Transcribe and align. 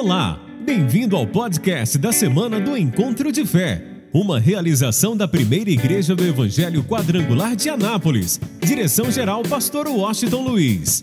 Olá, 0.00 0.38
bem-vindo 0.60 1.16
ao 1.16 1.26
podcast 1.26 1.98
da 1.98 2.12
semana 2.12 2.60
do 2.60 2.76
Encontro 2.76 3.32
de 3.32 3.44
Fé, 3.44 3.82
uma 4.14 4.38
realização 4.38 5.16
da 5.16 5.26
primeira 5.26 5.70
igreja 5.70 6.14
do 6.14 6.24
Evangelho 6.24 6.84
Quadrangular 6.84 7.56
de 7.56 7.68
Anápolis. 7.68 8.38
Direção-geral, 8.60 9.42
Pastor 9.42 9.88
Washington 9.88 10.42
Luiz. 10.42 11.02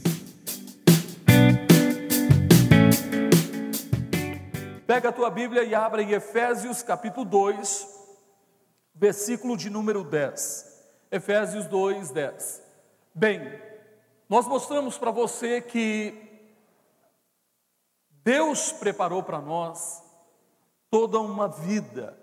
Pega 4.88 5.10
a 5.10 5.12
tua 5.12 5.30
Bíblia 5.30 5.66
e 5.66 5.76
abra 5.76 6.02
em 6.02 6.12
Efésios 6.12 6.82
capítulo 6.82 7.26
2, 7.26 7.88
versículo 8.96 9.58
de 9.58 9.70
número 9.70 10.06
10. 10.06 10.66
Efésios 11.12 11.68
2, 11.68 12.12
10. 12.12 12.64
Bem, 13.14 13.42
nós 14.30 14.48
mostramos 14.48 14.98
para 14.98 15.12
você 15.12 15.60
que 15.60 16.25
Deus 18.26 18.72
preparou 18.72 19.22
para 19.22 19.40
nós 19.40 20.04
toda 20.90 21.20
uma 21.20 21.48
vida. 21.48 22.18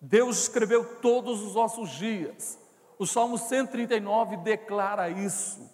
Deus 0.00 0.38
escreveu 0.44 1.00
todos 1.02 1.42
os 1.42 1.54
nossos 1.54 1.90
dias. 1.90 2.58
O 2.98 3.06
Salmo 3.06 3.36
139 3.36 4.38
declara 4.38 5.10
isso. 5.10 5.70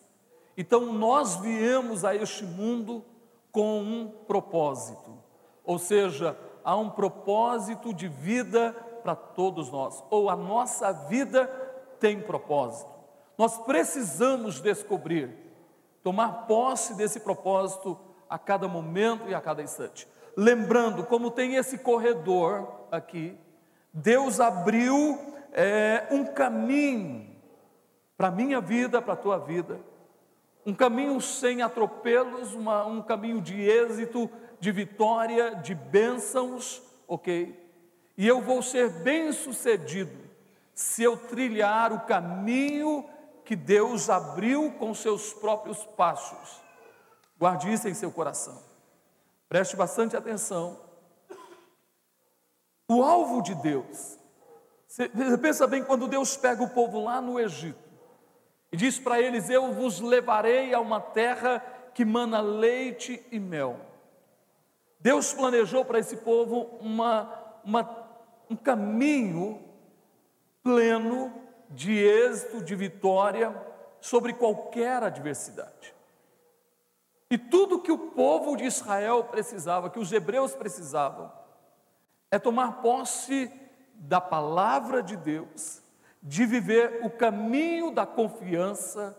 Então 0.57 0.93
nós 0.93 1.37
viemos 1.37 2.05
a 2.05 2.17
este 2.17 2.45
mundo 2.45 3.05
com 3.53 3.81
um 3.81 4.09
propósito, 4.27 5.17
ou 5.65 5.79
seja, 5.79 6.37
há 6.65 6.75
um 6.77 6.91
propósito 6.91 7.95
de 7.95 8.09
vida 8.09 8.73
para 9.05 9.15
todos 9.15 9.71
nós, 9.71 10.03
ou 10.11 10.29
a 10.29 10.35
nossa 10.35 10.91
vida 10.91 11.47
tem 12.01 12.21
propósito. 12.21 12.91
Nós 13.39 13.57
precisamos 13.59 14.61
descobrir, 14.61 15.37
tomar 16.03 16.47
posse 16.47 16.95
desse 16.95 17.21
propósito 17.21 17.97
a 18.35 18.39
cada 18.39 18.67
momento 18.67 19.29
e 19.29 19.35
a 19.35 19.41
cada 19.41 19.63
instante. 19.63 20.09
Lembrando, 20.37 21.05
como 21.05 21.31
tem 21.31 21.55
esse 21.55 21.79
corredor 21.79 22.69
aqui, 22.91 23.39
Deus 23.93 24.41
abriu 24.41 25.21
é, 25.53 26.09
um 26.11 26.25
caminho 26.25 27.31
para 28.17 28.27
a 28.27 28.31
minha 28.33 28.61
vida, 28.61 29.01
para 29.01 29.13
a 29.13 29.17
tua 29.17 29.39
vida, 29.39 29.81
um 30.67 30.75
caminho 30.75 31.21
sem 31.21 31.63
atropelos, 31.63 32.55
uma, 32.55 32.85
um 32.85 33.01
caminho 33.01 33.41
de 33.41 33.61
êxito, 33.63 34.29
de 34.59 34.73
vitória, 34.73 35.55
de 35.55 35.73
bênçãos, 35.73 36.83
ok? 37.07 37.57
E 38.19 38.27
eu 38.27 38.41
vou 38.41 38.63
ser 38.63 38.91
bem 39.05 39.31
sucedido 39.31 40.19
se 40.75 41.05
eu 41.05 41.17
trilhar 41.17 41.93
o 41.93 42.01
caminho 42.01 43.09
que 43.45 43.55
Deus 43.55 44.11
abriu 44.11 44.73
com 44.73 44.93
seus 44.93 45.33
próprios 45.33 45.85
passos. 45.85 46.64
Guarde 47.45 47.71
isso 47.71 47.87
em 47.87 47.93
seu 47.93 48.11
coração. 48.11 48.59
Preste 49.51 49.77
bastante 49.77 50.17
atenção. 50.17 50.81
O 52.89 53.03
alvo 53.03 53.43
de 53.43 53.55
Deus. 53.57 54.19
Você 54.89 55.11
pensa 55.37 55.67
bem 55.67 55.85
quando 55.85 56.09
Deus 56.09 56.39
pega 56.39 56.63
o 56.63 56.71
povo 56.71 57.05
lá 57.05 57.21
no 57.21 57.39
Egito 57.39 57.79
e 58.73 58.79
diz 58.79 58.99
para 58.99 59.21
eles: 59.21 59.51
Eu 59.51 59.75
vos 59.75 60.01
levarei 60.01 60.73
a 60.73 60.81
uma 60.81 61.03
terra 61.03 61.63
que 61.93 62.03
mana 62.03 62.41
leite 62.41 63.23
e 63.31 63.39
mel. 63.39 63.79
Deus 64.99 65.35
planejou 65.35 65.85
para 65.85 65.99
esse 65.99 66.17
povo 66.17 66.79
uma, 66.81 67.31
uma, 67.63 68.09
um 68.49 68.57
caminho 68.57 69.63
pleno 70.63 71.31
de 71.69 71.93
êxito, 71.93 72.65
de 72.65 72.75
vitória 72.75 73.55
sobre 74.01 74.33
qualquer 74.33 75.03
adversidade. 75.03 75.94
E 77.31 77.39
tudo 77.39 77.81
que 77.81 77.91
o 77.91 78.11
povo 78.11 78.57
de 78.57 78.65
Israel 78.65 79.25
precisava, 79.25 79.91
que 79.91 79.99
os 79.99 80.13
hebreus 80.13 80.55
precisavam, 80.55 81.33
é 82.31 82.39
tomar 82.39 82.83
posse 82.83 83.51
da 83.95 84.21
palavra 84.21 85.03
de 85.03 85.17
Deus, 85.17 85.83
de 86.23 86.45
viver 86.45 87.01
o 87.05 87.11
caminho 87.11 87.91
da 87.91 88.07
confiança, 88.07 89.17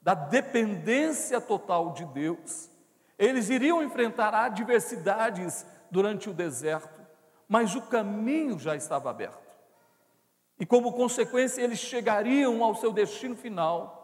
da 0.00 0.14
dependência 0.14 1.40
total 1.40 1.92
de 1.92 2.04
Deus. 2.06 2.70
Eles 3.18 3.50
iriam 3.50 3.82
enfrentar 3.82 4.34
adversidades 4.34 5.64
durante 5.90 6.28
o 6.28 6.34
deserto, 6.34 7.00
mas 7.48 7.74
o 7.74 7.82
caminho 7.82 8.58
já 8.58 8.74
estava 8.74 9.10
aberto. 9.10 9.42
E 10.58 10.66
como 10.66 10.92
consequência, 10.92 11.60
eles 11.60 11.78
chegariam 11.78 12.62
ao 12.62 12.74
seu 12.74 12.92
destino 12.92 13.36
final 13.36 14.02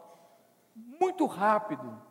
muito 0.75 1.25
rápido, 1.25 2.01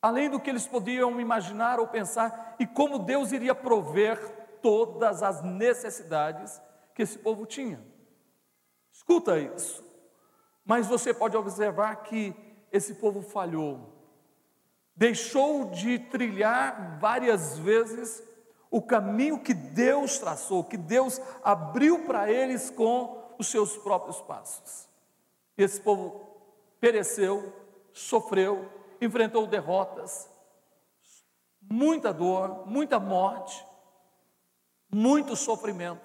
além 0.00 0.30
do 0.30 0.40
que 0.40 0.50
eles 0.50 0.66
podiam 0.66 1.20
imaginar 1.20 1.80
ou 1.80 1.88
pensar, 1.88 2.56
e 2.58 2.66
como 2.66 2.98
Deus 2.98 3.32
iria 3.32 3.54
prover 3.54 4.18
todas 4.62 5.22
as 5.22 5.42
necessidades 5.42 6.60
que 6.94 7.02
esse 7.02 7.18
povo 7.18 7.46
tinha. 7.46 7.80
Escuta 8.92 9.38
isso. 9.38 9.84
Mas 10.64 10.86
você 10.86 11.14
pode 11.14 11.36
observar 11.36 11.94
que 12.02 12.34
esse 12.72 12.94
povo 12.94 13.22
falhou, 13.22 13.92
deixou 14.94 15.70
de 15.70 15.98
trilhar 15.98 16.98
várias 16.98 17.58
vezes 17.58 18.22
o 18.70 18.82
caminho 18.82 19.42
que 19.42 19.54
Deus 19.54 20.18
traçou, 20.18 20.64
que 20.64 20.76
Deus 20.76 21.20
abriu 21.44 22.04
para 22.04 22.30
eles 22.30 22.68
com 22.70 23.34
os 23.38 23.46
seus 23.46 23.76
próprios 23.76 24.20
passos. 24.20 24.88
Esse 25.56 25.80
povo 25.80 26.26
pereceu, 26.80 27.52
sofreu, 27.92 28.68
enfrentou 29.00 29.46
derrotas, 29.46 30.30
muita 31.60 32.12
dor, 32.12 32.66
muita 32.66 32.98
morte, 32.98 33.64
muito 34.92 35.36
sofrimento, 35.36 36.04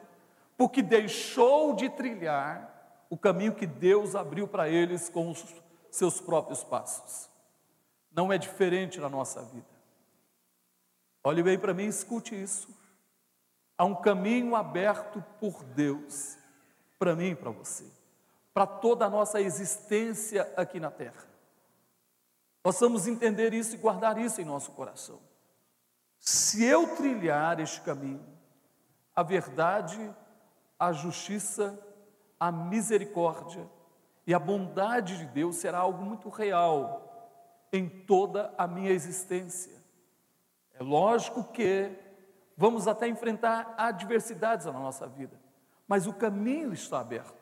porque 0.57 0.81
deixou 0.81 1.74
de 1.74 1.90
trilhar 1.90 3.06
o 3.09 3.18
caminho 3.18 3.56
que 3.56 3.68
Deus 3.68 4.16
abriu 4.16 4.47
para 4.47 4.69
eles 4.69 5.09
com 5.09 5.29
os 5.29 5.46
seus 5.90 6.19
próprios 6.19 6.63
passos. 6.63 7.29
Não 8.12 8.31
é 8.31 8.38
diferente 8.38 9.00
na 9.00 9.09
nossa 9.09 9.41
vida. 9.44 9.68
Olhe 11.23 11.44
bem 11.44 11.58
para 11.58 11.73
mim, 11.73 11.85
escute 11.85 12.40
isso. 12.40 12.69
Há 13.78 13.85
um 13.85 13.96
caminho 13.96 14.56
aberto 14.56 15.23
por 15.40 15.63
Deus, 15.63 16.38
para 17.00 17.16
mim 17.16 17.31
e 17.31 17.35
para 17.35 17.50
você, 17.50 17.85
para 18.53 18.68
toda 18.68 19.06
a 19.06 19.09
nossa 19.09 19.41
existência 19.41 20.52
aqui 20.56 20.79
na 20.79 20.91
terra 20.91 21.31
possamos 22.62 23.08
entender 23.08 23.54
isso 23.54 23.76
e 23.76 23.78
guardar 23.78 24.18
isso 24.18 24.42
em 24.42 24.46
nosso 24.46 24.72
coração. 24.72 25.20
Se 26.20 26.64
eu 26.64 26.96
trilhar 26.96 27.60
este 27.60 27.82
caminho, 27.82 28.24
a 29.16 29.24
verdade, 29.24 30.14
a 30.78 30.92
justiça, 30.92 31.80
a 32.40 32.52
misericórdia 32.52 33.68
e 34.26 34.34
a 34.34 34.40
bondade 34.40 35.18
de 35.18 35.26
Deus 35.26 35.56
será 35.56 35.80
algo 35.80 36.04
muito 36.04 36.30
real 36.30 37.08
em 37.74 37.88
toda 37.88 38.54
a 38.58 38.68
minha 38.68 38.92
existência. 38.92 39.82
É 40.74 40.84
lógico 40.84 41.44
que 41.46 41.92
vamos 42.56 42.88
até 42.88 43.08
enfrentar 43.08 43.74
adversidades 43.78 44.66
na 44.66 44.74
nossa 44.74 45.08
vida, 45.08 45.40
mas 45.88 46.06
o 46.06 46.14
caminho 46.14 46.74
está 46.74 47.00
aberto. 47.00 47.42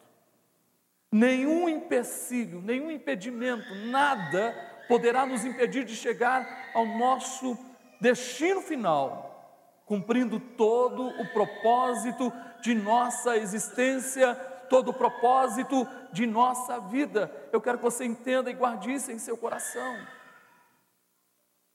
Nenhum 1.12 1.68
empecilho, 1.68 2.62
nenhum 2.62 2.92
impedimento, 2.92 3.74
nada 3.90 4.54
poderá 4.90 5.24
nos 5.24 5.46
impedir 5.46 5.86
de 5.86 5.96
chegar 5.96 6.72
ao 6.74 6.84
nosso 6.84 7.56
destino 8.02 8.60
final, 8.60 9.86
cumprindo 9.86 10.40
todo 10.40 11.08
o 11.08 11.32
propósito 11.32 12.34
de 12.60 12.74
nossa 12.74 13.38
existência, 13.38 14.34
todo 14.68 14.90
o 14.90 14.94
propósito 14.94 15.88
de 16.12 16.26
nossa 16.26 16.80
vida. 16.80 17.32
Eu 17.52 17.62
quero 17.62 17.78
que 17.78 17.84
você 17.84 18.04
entenda 18.04 18.50
e 18.50 18.56
guarde 18.56 18.92
isso 18.92 19.12
em 19.12 19.20
seu 19.20 19.38
coração. 19.38 19.96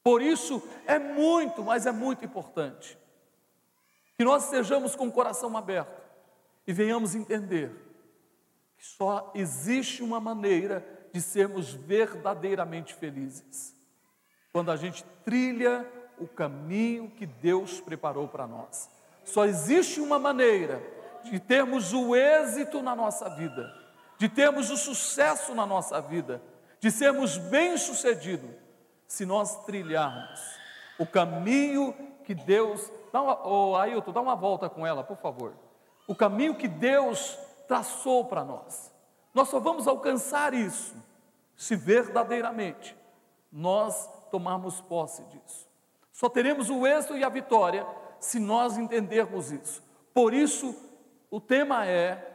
Por 0.03 0.21
isso, 0.21 0.61
é 0.85 0.99
muito, 0.99 1.62
mas 1.62 1.87
é 1.87 1.93
muito 1.93 2.25
importante 2.25 2.99
que 4.19 4.25
nós 4.25 4.44
estejamos 4.44 4.97
com 4.97 5.06
o 5.06 5.12
coração 5.12 5.56
aberto 5.56 6.03
e 6.67 6.73
venhamos 6.73 7.15
entender 7.15 7.71
que 8.77 8.85
só 8.85 9.31
existe 9.35 10.03
uma 10.03 10.21
maneira 10.21 10.94
de 11.15 11.23
sermos 11.23 11.73
verdadeiramente 11.73 12.93
felizes. 12.93 13.73
Quando 14.53 14.73
a 14.73 14.77
gente 14.77 15.05
trilha 15.25 15.89
o 16.19 16.27
caminho 16.27 17.09
que 17.09 17.25
Deus 17.25 17.81
preparou 17.81 18.27
para 18.27 18.49
nós. 18.49 18.91
Só 19.25 19.45
existe 19.45 20.01
uma 20.01 20.19
maneira 20.19 20.83
de 21.23 21.39
termos 21.39 21.93
o 21.93 22.17
êxito 22.17 22.83
na 22.83 22.97
nossa 22.97 23.31
vida, 23.31 23.73
de 24.19 24.29
termos 24.29 24.71
o 24.71 24.77
sucesso 24.77 25.55
na 25.55 25.65
nossa 25.65 26.01
vida, 26.01 26.43
de 26.81 26.91
sermos 26.91 27.39
bem-sucedidos, 27.39 28.51
se 29.07 29.25
nós 29.25 29.65
trilharmos 29.65 30.41
o 30.99 31.07
caminho 31.07 31.95
que 32.25 32.35
Deus. 32.35 32.91
Dá 33.13 33.23
uma, 33.23 33.49
oh, 33.49 33.77
Ailton, 33.77 34.11
dá 34.11 34.21
uma 34.21 34.35
volta 34.35 34.69
com 34.69 34.85
ela, 34.85 35.05
por 35.05 35.19
favor. 35.19 35.55
O 36.09 36.15
caminho 36.15 36.57
que 36.57 36.67
Deus 36.67 37.39
traçou 37.69 38.25
para 38.25 38.45
nós. 38.45 38.94
Nós 39.35 39.49
só 39.49 39.59
vamos 39.59 39.89
alcançar 39.89 40.55
isso 40.55 40.95
se 41.57 41.75
verdadeiramente 41.75 42.97
nós 43.51 44.09
tomarmos 44.31 44.81
posse 44.81 45.25
disso. 45.25 45.69
Só 46.13 46.29
teremos 46.29 46.71
o 46.71 46.87
êxito 46.87 47.17
e 47.17 47.25
a 47.25 47.29
vitória 47.29 47.85
se 48.21 48.39
nós 48.39 48.79
entendermos 48.79 49.51
isso. 49.51 49.83
Por 50.15 50.33
isso, 50.33 50.75
o 51.29 51.41
tema 51.41 51.85
é: 51.85 52.33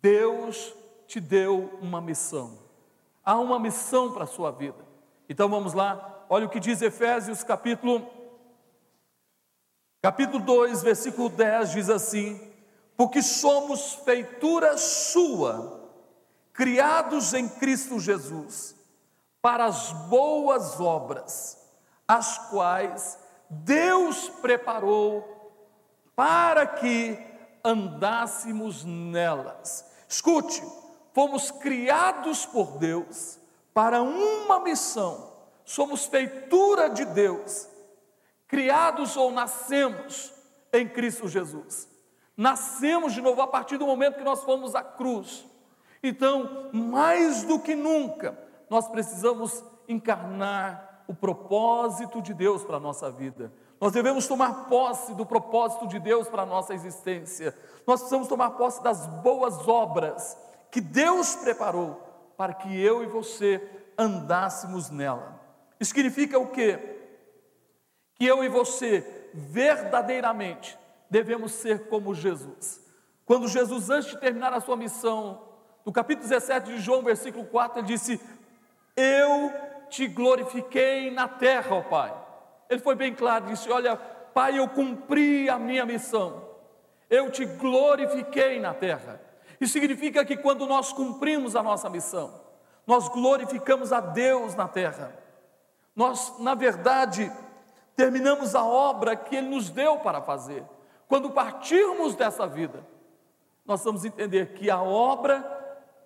Deus 0.00 0.74
te 1.06 1.20
deu 1.20 1.78
uma 1.82 2.00
missão. 2.00 2.58
Há 3.22 3.38
uma 3.38 3.58
missão 3.58 4.12
para 4.12 4.24
a 4.24 4.26
sua 4.26 4.50
vida. 4.50 4.88
Então 5.28 5.50
vamos 5.50 5.74
lá, 5.74 6.24
olha 6.30 6.46
o 6.46 6.48
que 6.48 6.58
diz 6.58 6.80
Efésios 6.80 7.42
capítulo 7.42 8.08
capítulo 10.00 10.42
2, 10.42 10.82
versículo 10.82 11.28
10 11.28 11.72
diz 11.72 11.90
assim: 11.90 12.47
Porque 12.98 13.22
somos 13.22 13.94
feitura 14.04 14.76
sua, 14.76 15.88
criados 16.52 17.32
em 17.32 17.48
Cristo 17.48 18.00
Jesus, 18.00 18.74
para 19.40 19.66
as 19.66 19.92
boas 20.08 20.80
obras, 20.80 21.56
as 22.08 22.38
quais 22.50 23.16
Deus 23.48 24.28
preparou 24.40 25.52
para 26.16 26.66
que 26.66 27.16
andássemos 27.64 28.82
nelas. 28.82 29.88
Escute, 30.08 30.60
fomos 31.14 31.52
criados 31.52 32.46
por 32.46 32.78
Deus 32.78 33.38
para 33.72 34.02
uma 34.02 34.58
missão, 34.58 35.34
somos 35.64 36.06
feitura 36.06 36.90
de 36.90 37.04
Deus, 37.04 37.68
criados 38.48 39.16
ou 39.16 39.30
nascemos 39.30 40.32
em 40.72 40.88
Cristo 40.88 41.28
Jesus. 41.28 41.96
Nascemos 42.38 43.12
de 43.12 43.20
novo 43.20 43.42
a 43.42 43.48
partir 43.48 43.78
do 43.78 43.86
momento 43.86 44.18
que 44.18 44.22
nós 44.22 44.44
fomos 44.44 44.76
à 44.76 44.82
cruz. 44.82 45.44
Então, 46.00 46.70
mais 46.72 47.42
do 47.42 47.58
que 47.58 47.74
nunca, 47.74 48.38
nós 48.70 48.86
precisamos 48.86 49.64
encarnar 49.88 51.02
o 51.08 51.14
propósito 51.14 52.22
de 52.22 52.32
Deus 52.32 52.62
para 52.62 52.76
a 52.76 52.80
nossa 52.80 53.10
vida. 53.10 53.52
Nós 53.80 53.92
devemos 53.92 54.28
tomar 54.28 54.68
posse 54.68 55.14
do 55.14 55.26
propósito 55.26 55.88
de 55.88 55.98
Deus 55.98 56.28
para 56.28 56.42
a 56.42 56.46
nossa 56.46 56.72
existência. 56.74 57.52
Nós 57.84 58.00
precisamos 58.00 58.28
tomar 58.28 58.50
posse 58.50 58.80
das 58.84 59.04
boas 59.20 59.66
obras 59.66 60.36
que 60.70 60.80
Deus 60.80 61.34
preparou 61.34 62.00
para 62.36 62.54
que 62.54 62.80
eu 62.80 63.02
e 63.02 63.06
você 63.06 63.68
andássemos 63.98 64.90
nela. 64.90 65.40
Isso 65.80 65.92
significa 65.92 66.38
o 66.38 66.46
quê? 66.46 66.78
Que 68.14 68.26
eu 68.26 68.44
e 68.44 68.48
você 68.48 69.32
verdadeiramente 69.34 70.78
devemos 71.10 71.52
ser 71.52 71.88
como 71.88 72.14
Jesus. 72.14 72.84
Quando 73.24 73.48
Jesus, 73.48 73.90
antes 73.90 74.10
de 74.10 74.18
terminar 74.18 74.52
a 74.52 74.60
sua 74.60 74.76
missão, 74.76 75.42
no 75.84 75.92
capítulo 75.92 76.28
17 76.28 76.66
de 76.66 76.78
João, 76.80 77.02
versículo 77.02 77.44
4, 77.44 77.80
ele 77.80 77.86
disse: 77.86 78.20
Eu 78.96 79.52
te 79.88 80.06
glorifiquei 80.06 81.10
na 81.10 81.28
terra, 81.28 81.76
ó 81.76 81.82
Pai. 81.82 82.14
Ele 82.68 82.80
foi 82.80 82.94
bem 82.94 83.14
claro, 83.14 83.46
disse: 83.46 83.70
Olha, 83.70 83.96
Pai, 83.96 84.58
eu 84.58 84.68
cumpri 84.68 85.48
a 85.48 85.58
minha 85.58 85.84
missão, 85.84 86.42
eu 87.10 87.30
te 87.30 87.44
glorifiquei 87.44 88.60
na 88.60 88.74
terra. 88.74 89.20
Isso 89.60 89.72
significa 89.72 90.24
que 90.24 90.36
quando 90.36 90.66
nós 90.66 90.92
cumprimos 90.92 91.56
a 91.56 91.62
nossa 91.62 91.90
missão, 91.90 92.32
nós 92.86 93.08
glorificamos 93.08 93.92
a 93.92 94.00
Deus 94.00 94.54
na 94.54 94.68
terra. 94.68 95.12
Nós, 95.94 96.38
na 96.38 96.54
verdade, 96.54 97.30
terminamos 97.96 98.54
a 98.54 98.64
obra 98.64 99.16
que 99.16 99.36
Ele 99.36 99.48
nos 99.48 99.68
deu 99.68 99.98
para 99.98 100.22
fazer. 100.22 100.64
Quando 101.08 101.30
partirmos 101.30 102.14
dessa 102.14 102.46
vida, 102.46 102.86
nós 103.64 103.82
vamos 103.82 104.04
entender 104.04 104.52
que 104.52 104.70
a 104.70 104.82
obra 104.82 105.56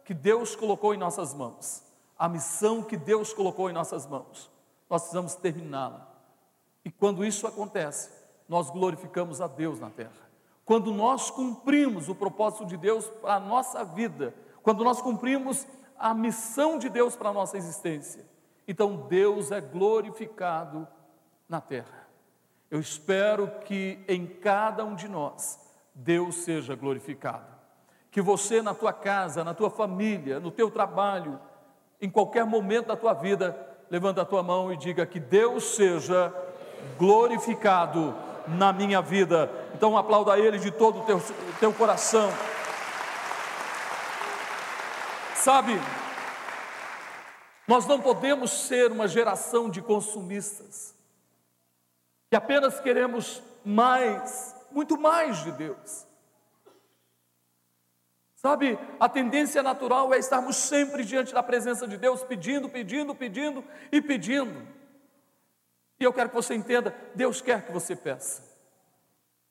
que 0.04 0.14
Deus 0.14 0.54
colocou 0.54 0.94
em 0.94 0.98
nossas 0.98 1.34
mãos, 1.34 1.82
a 2.16 2.28
missão 2.28 2.82
que 2.82 2.96
Deus 2.96 3.32
colocou 3.32 3.68
em 3.68 3.72
nossas 3.72 4.06
mãos, 4.06 4.50
nós 4.88 5.02
precisamos 5.02 5.34
terminá-la. 5.34 6.08
E 6.84 6.90
quando 6.90 7.24
isso 7.24 7.46
acontece, 7.46 8.10
nós 8.48 8.70
glorificamos 8.70 9.40
a 9.40 9.48
Deus 9.48 9.80
na 9.80 9.90
terra. 9.90 10.30
Quando 10.64 10.92
nós 10.92 11.30
cumprimos 11.30 12.08
o 12.08 12.14
propósito 12.14 12.64
de 12.64 12.76
Deus 12.76 13.08
para 13.20 13.34
a 13.34 13.40
nossa 13.40 13.84
vida, 13.84 14.34
quando 14.62 14.84
nós 14.84 15.02
cumprimos 15.02 15.66
a 15.98 16.14
missão 16.14 16.78
de 16.78 16.88
Deus 16.88 17.16
para 17.16 17.30
a 17.30 17.32
nossa 17.32 17.56
existência, 17.56 18.24
então 18.66 19.08
Deus 19.08 19.50
é 19.50 19.60
glorificado 19.60 20.86
na 21.48 21.60
terra. 21.60 22.01
Eu 22.72 22.80
espero 22.80 23.48
que 23.66 24.02
em 24.08 24.26
cada 24.26 24.82
um 24.82 24.94
de 24.94 25.06
nós 25.06 25.60
Deus 25.94 26.36
seja 26.36 26.74
glorificado. 26.74 27.44
Que 28.10 28.22
você 28.22 28.62
na 28.62 28.72
tua 28.72 28.94
casa, 28.94 29.44
na 29.44 29.52
tua 29.52 29.68
família, 29.68 30.40
no 30.40 30.50
teu 30.50 30.70
trabalho, 30.70 31.38
em 32.00 32.08
qualquer 32.08 32.46
momento 32.46 32.86
da 32.86 32.96
tua 32.96 33.12
vida, 33.12 33.54
levanta 33.90 34.22
a 34.22 34.24
tua 34.24 34.42
mão 34.42 34.72
e 34.72 34.78
diga 34.78 35.04
que 35.04 35.20
Deus 35.20 35.76
seja 35.76 36.32
glorificado 36.98 38.16
na 38.48 38.72
minha 38.72 39.02
vida. 39.02 39.50
Então 39.74 39.94
aplauda 39.98 40.38
Ele 40.38 40.58
de 40.58 40.70
todo 40.70 41.00
o 41.00 41.04
teu, 41.04 41.22
teu 41.60 41.74
coração. 41.74 42.32
Sabe, 45.34 45.78
nós 47.68 47.84
não 47.84 48.00
podemos 48.00 48.50
ser 48.50 48.90
uma 48.90 49.06
geração 49.06 49.68
de 49.68 49.82
consumistas, 49.82 50.91
que 52.32 52.36
apenas 52.36 52.80
queremos 52.80 53.42
mais, 53.62 54.56
muito 54.70 54.98
mais 54.98 55.44
de 55.44 55.52
Deus. 55.52 56.06
Sabe, 58.34 58.78
a 58.98 59.06
tendência 59.06 59.62
natural 59.62 60.14
é 60.14 60.18
estarmos 60.18 60.56
sempre 60.56 61.04
diante 61.04 61.34
da 61.34 61.42
presença 61.42 61.86
de 61.86 61.98
Deus, 61.98 62.24
pedindo, 62.24 62.70
pedindo, 62.70 63.14
pedindo 63.14 63.62
e 63.92 64.00
pedindo. 64.00 64.66
E 66.00 66.04
eu 66.04 66.10
quero 66.10 66.30
que 66.30 66.34
você 66.34 66.54
entenda: 66.54 66.96
Deus 67.14 67.42
quer 67.42 67.66
que 67.66 67.70
você 67.70 67.94
peça. 67.94 68.42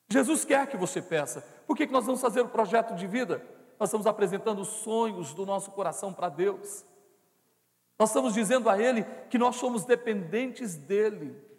Jesus 0.10 0.44
quer 0.44 0.66
que 0.66 0.76
você 0.76 1.04
peça. 1.04 1.46
Por 1.68 1.78
que, 1.78 1.86
que 1.86 1.94
nós 1.94 2.08
vamos 2.08 2.20
fazer 2.20 2.42
o 2.42 2.50
projeto 2.50 2.96
de 2.96 3.06
vida? 3.06 3.46
Nós 3.80 3.90
estamos 3.90 4.08
apresentando 4.08 4.60
os 4.60 4.70
sonhos 4.70 5.36
do 5.36 5.46
nosso 5.46 5.70
coração 5.70 6.12
para 6.12 6.30
Deus. 6.30 6.84
Nós 8.00 8.10
estamos 8.10 8.34
dizendo 8.34 8.68
a 8.72 8.82
Ele 8.82 9.06
que 9.30 9.38
nós 9.38 9.58
somos 9.58 9.86
dependentes 9.86 10.76
dEle. 10.76 11.51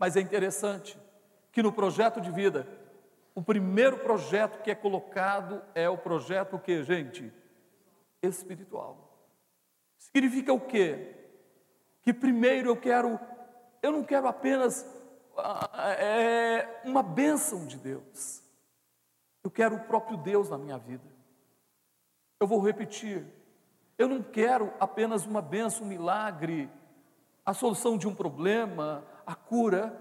Mas 0.00 0.16
é 0.16 0.20
interessante 0.20 0.98
que 1.52 1.62
no 1.62 1.70
projeto 1.70 2.22
de 2.22 2.30
vida, 2.30 2.66
o 3.34 3.42
primeiro 3.42 3.98
projeto 3.98 4.62
que 4.62 4.70
é 4.70 4.74
colocado 4.74 5.62
é 5.74 5.90
o 5.90 5.98
projeto 5.98 6.58
que, 6.58 6.82
gente? 6.82 7.30
Espiritual. 8.22 9.28
Significa 9.98 10.54
o 10.54 10.60
quê? 10.60 11.14
Que 12.02 12.14
primeiro 12.14 12.70
eu 12.70 12.76
quero 12.78 13.20
eu 13.82 13.92
não 13.92 14.02
quero 14.02 14.26
apenas 14.26 14.86
é, 15.98 16.80
uma 16.84 17.02
bênção 17.02 17.66
de 17.66 17.76
Deus, 17.76 18.42
eu 19.42 19.50
quero 19.50 19.76
o 19.76 19.84
próprio 19.84 20.16
Deus 20.16 20.48
na 20.48 20.58
minha 20.58 20.78
vida. 20.78 21.04
Eu 22.38 22.46
vou 22.46 22.60
repetir, 22.60 23.26
eu 23.98 24.08
não 24.08 24.22
quero 24.22 24.72
apenas 24.80 25.26
uma 25.26 25.42
bênção, 25.42 25.84
um 25.84 25.88
milagre, 25.88 26.70
a 27.50 27.54
solução 27.54 27.98
de 27.98 28.06
um 28.06 28.14
problema, 28.14 29.04
a 29.26 29.34
cura, 29.34 29.92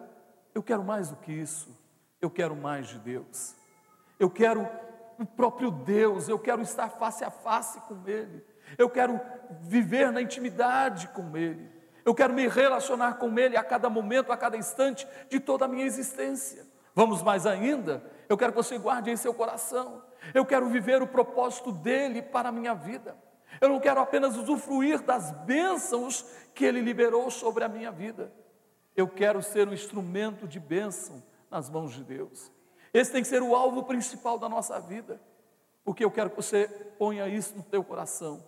eu 0.53 0.61
quero 0.61 0.83
mais 0.83 1.09
do 1.09 1.15
que 1.15 1.31
isso, 1.31 1.75
eu 2.21 2.29
quero 2.29 2.55
mais 2.55 2.87
de 2.87 2.99
Deus, 2.99 3.55
eu 4.19 4.29
quero 4.29 4.69
o 5.17 5.25
próprio 5.25 5.71
Deus, 5.71 6.29
eu 6.29 6.37
quero 6.37 6.61
estar 6.61 6.89
face 6.89 7.23
a 7.23 7.31
face 7.31 7.81
com 7.81 8.07
Ele, 8.07 8.45
eu 8.77 8.87
quero 8.87 9.19
viver 9.61 10.11
na 10.11 10.21
intimidade 10.21 11.07
com 11.07 11.35
Ele. 11.35 11.79
Eu 12.05 12.13
quero 12.13 12.33
me 12.33 12.47
relacionar 12.47 13.15
com 13.15 13.37
Ele 13.37 13.57
a 13.57 13.63
cada 13.63 13.89
momento, 13.89 14.31
a 14.31 14.37
cada 14.37 14.55
instante 14.55 15.07
de 15.27 15.39
toda 15.39 15.65
a 15.65 15.67
minha 15.67 15.85
existência. 15.85 16.65
Vamos 16.93 17.23
mais 17.23 17.47
ainda, 17.47 18.03
eu 18.29 18.37
quero 18.37 18.51
que 18.51 18.57
você 18.57 18.77
guarde 18.77 19.09
em 19.09 19.17
seu 19.17 19.33
coração. 19.33 20.03
Eu 20.35 20.45
quero 20.45 20.69
viver 20.69 21.01
o 21.01 21.07
propósito 21.07 21.71
dele 21.71 22.21
para 22.21 22.49
a 22.49 22.51
minha 22.51 22.75
vida. 22.75 23.17
Eu 23.59 23.69
não 23.69 23.79
quero 23.79 23.99
apenas 23.99 24.37
usufruir 24.37 25.01
das 25.01 25.31
bênçãos 25.45 26.25
que 26.53 26.65
ele 26.65 26.81
liberou 26.81 27.29
sobre 27.29 27.63
a 27.63 27.69
minha 27.69 27.91
vida. 27.91 28.31
Eu 28.95 29.07
quero 29.07 29.41
ser 29.41 29.67
um 29.67 29.73
instrumento 29.73 30.47
de 30.47 30.59
bênção 30.59 31.23
nas 31.49 31.69
mãos 31.69 31.93
de 31.93 32.03
Deus. 32.03 32.51
Esse 32.93 33.11
tem 33.11 33.21
que 33.21 33.27
ser 33.27 33.41
o 33.41 33.55
alvo 33.55 33.83
principal 33.83 34.37
da 34.37 34.49
nossa 34.49 34.79
vida, 34.79 35.21
porque 35.83 36.03
eu 36.03 36.11
quero 36.11 36.29
que 36.29 36.35
você 36.35 36.67
ponha 36.97 37.27
isso 37.27 37.55
no 37.55 37.63
teu 37.63 37.83
coração. 37.83 38.43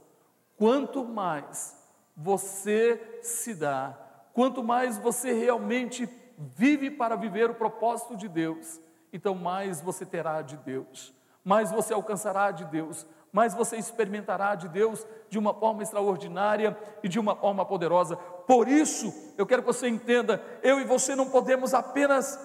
Quanto 0.58 1.03
mais 1.05 1.77
você 2.15 3.20
se 3.22 3.53
dá, 3.53 3.98
quanto 4.34 4.63
mais 4.63 4.98
você 4.98 5.31
realmente 5.34 6.10
vive 6.38 6.89
para 6.89 7.15
viver 7.15 7.50
o 7.50 7.55
propósito 7.55 8.15
de 8.15 8.27
Deus, 8.27 8.79
então 9.13 9.36
mais 9.36 9.81
você 9.81 10.05
terá 10.05 10.41
de 10.41 10.58
Deus, 10.58 11.13
mais 11.43 11.72
você 11.72 11.93
alcançará 11.93 12.51
de 12.51 12.65
Deus, 12.65 13.05
mais 13.32 13.54
você 13.54 13.78
experimentará 13.78 14.56
de 14.56 14.68
Deus 14.68 15.06
de 15.30 15.40
uma 15.40 15.54
forma 15.54 15.82
extraordinária 15.84 16.78
e 17.02 17.08
de 17.08 17.20
uma 17.20 17.36
forma 17.36 17.66
poderosa. 17.66 18.16
Por 18.16 18.68
isso, 18.68 19.14
eu 19.38 19.46
quero 19.46 19.62
que 19.62 19.68
você 19.68 19.88
entenda: 19.88 20.42
eu 20.62 20.80
e 20.80 20.84
você 20.84 21.16
não 21.16 21.30
podemos 21.30 21.74
apenas 21.74 22.38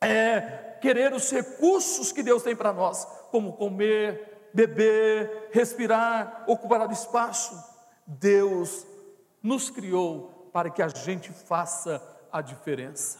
é, 0.00 0.76
querer 0.80 1.12
os 1.12 1.30
recursos 1.30 2.12
que 2.12 2.22
Deus 2.22 2.42
tem 2.42 2.54
para 2.54 2.72
nós, 2.72 3.04
como 3.30 3.54
comer, 3.54 4.50
beber, 4.54 5.48
respirar, 5.50 6.44
ocupar 6.46 6.90
espaço. 6.92 7.54
Deus 8.06 8.86
nos 9.42 9.68
criou 9.68 10.48
para 10.52 10.70
que 10.70 10.80
a 10.80 10.88
gente 10.88 11.32
faça 11.32 12.00
a 12.32 12.40
diferença. 12.40 13.18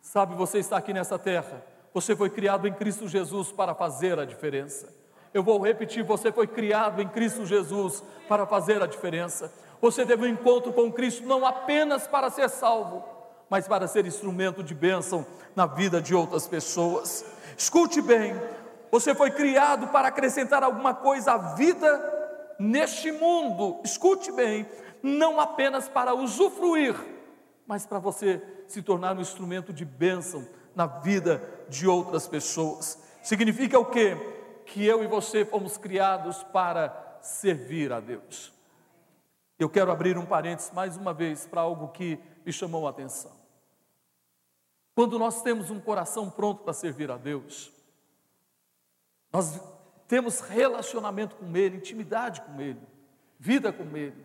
Sabe, 0.00 0.34
você 0.34 0.58
está 0.58 0.76
aqui 0.76 0.92
nessa 0.92 1.18
terra, 1.18 1.64
você 1.92 2.14
foi 2.14 2.28
criado 2.28 2.68
em 2.68 2.72
Cristo 2.72 3.08
Jesus 3.08 3.50
para 3.50 3.74
fazer 3.74 4.18
a 4.18 4.24
diferença. 4.24 4.93
Eu 5.34 5.42
vou 5.42 5.60
repetir: 5.60 6.04
você 6.04 6.30
foi 6.30 6.46
criado 6.46 7.02
em 7.02 7.08
Cristo 7.08 7.44
Jesus 7.44 8.02
para 8.28 8.46
fazer 8.46 8.80
a 8.80 8.86
diferença. 8.86 9.52
Você 9.82 10.06
teve 10.06 10.24
um 10.24 10.28
encontro 10.28 10.72
com 10.72 10.92
Cristo 10.92 11.26
não 11.26 11.44
apenas 11.44 12.06
para 12.06 12.30
ser 12.30 12.48
salvo, 12.48 13.04
mas 13.50 13.66
para 13.66 13.88
ser 13.88 14.06
instrumento 14.06 14.62
de 14.62 14.74
bênção 14.74 15.26
na 15.54 15.66
vida 15.66 16.00
de 16.00 16.14
outras 16.14 16.46
pessoas. 16.46 17.24
Escute 17.58 18.00
bem, 18.00 18.40
você 18.92 19.12
foi 19.12 19.32
criado 19.32 19.88
para 19.88 20.08
acrescentar 20.08 20.62
alguma 20.62 20.94
coisa 20.94 21.32
à 21.32 21.54
vida 21.54 22.54
neste 22.58 23.10
mundo. 23.10 23.80
Escute 23.84 24.30
bem, 24.30 24.66
não 25.02 25.40
apenas 25.40 25.88
para 25.88 26.14
usufruir, 26.14 26.94
mas 27.66 27.84
para 27.84 27.98
você 27.98 28.40
se 28.68 28.80
tornar 28.80 29.16
um 29.16 29.20
instrumento 29.20 29.72
de 29.72 29.84
bênção 29.84 30.46
na 30.76 30.86
vida 30.86 31.42
de 31.68 31.88
outras 31.88 32.26
pessoas. 32.28 33.02
Significa 33.22 33.78
o 33.78 33.84
quê? 33.84 34.16
Que 34.66 34.84
eu 34.84 35.02
e 35.02 35.06
você 35.06 35.44
fomos 35.44 35.76
criados 35.76 36.42
para 36.44 37.18
servir 37.20 37.92
a 37.92 38.00
Deus. 38.00 38.52
Eu 39.58 39.68
quero 39.70 39.90
abrir 39.90 40.18
um 40.18 40.26
parênteses 40.26 40.72
mais 40.72 40.96
uma 40.96 41.14
vez 41.14 41.46
para 41.46 41.60
algo 41.60 41.88
que 41.88 42.18
me 42.44 42.52
chamou 42.52 42.86
a 42.86 42.90
atenção. 42.90 43.32
Quando 44.94 45.18
nós 45.18 45.42
temos 45.42 45.70
um 45.70 45.80
coração 45.80 46.30
pronto 46.30 46.62
para 46.62 46.72
servir 46.72 47.10
a 47.10 47.16
Deus, 47.16 47.72
nós 49.32 49.60
temos 50.06 50.40
relacionamento 50.40 51.36
com 51.36 51.56
Ele, 51.56 51.78
intimidade 51.78 52.40
com 52.42 52.60
Ele, 52.60 52.80
vida 53.38 53.72
com 53.72 53.96
Ele. 53.96 54.24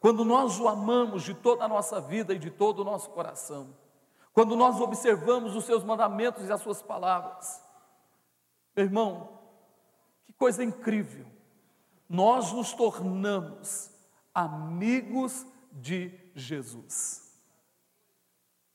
Quando 0.00 0.24
nós 0.24 0.58
o 0.58 0.66
amamos 0.66 1.22
de 1.22 1.34
toda 1.34 1.64
a 1.64 1.68
nossa 1.68 2.00
vida 2.00 2.34
e 2.34 2.38
de 2.38 2.50
todo 2.50 2.80
o 2.80 2.84
nosso 2.84 3.10
coração, 3.10 3.72
quando 4.32 4.56
nós 4.56 4.80
observamos 4.80 5.54
os 5.54 5.64
seus 5.64 5.84
mandamentos 5.84 6.48
e 6.48 6.52
as 6.52 6.60
suas 6.60 6.82
palavras, 6.82 7.62
meu 8.74 8.86
irmão, 8.86 9.31
coisa 10.42 10.64
incrível, 10.64 11.24
nós 12.08 12.52
nos 12.52 12.72
tornamos 12.72 13.92
amigos 14.34 15.46
de 15.70 16.12
Jesus. 16.34 17.32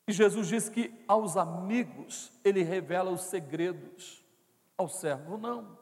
E 0.08 0.14
Jesus 0.14 0.48
diz 0.48 0.70
que 0.70 1.04
aos 1.06 1.36
amigos 1.36 2.32
ele 2.42 2.64
revela 2.64 3.12
os 3.12 3.24
segredos, 3.24 4.24
ao 4.78 4.88
servo 4.88 5.38
não. 5.38 5.78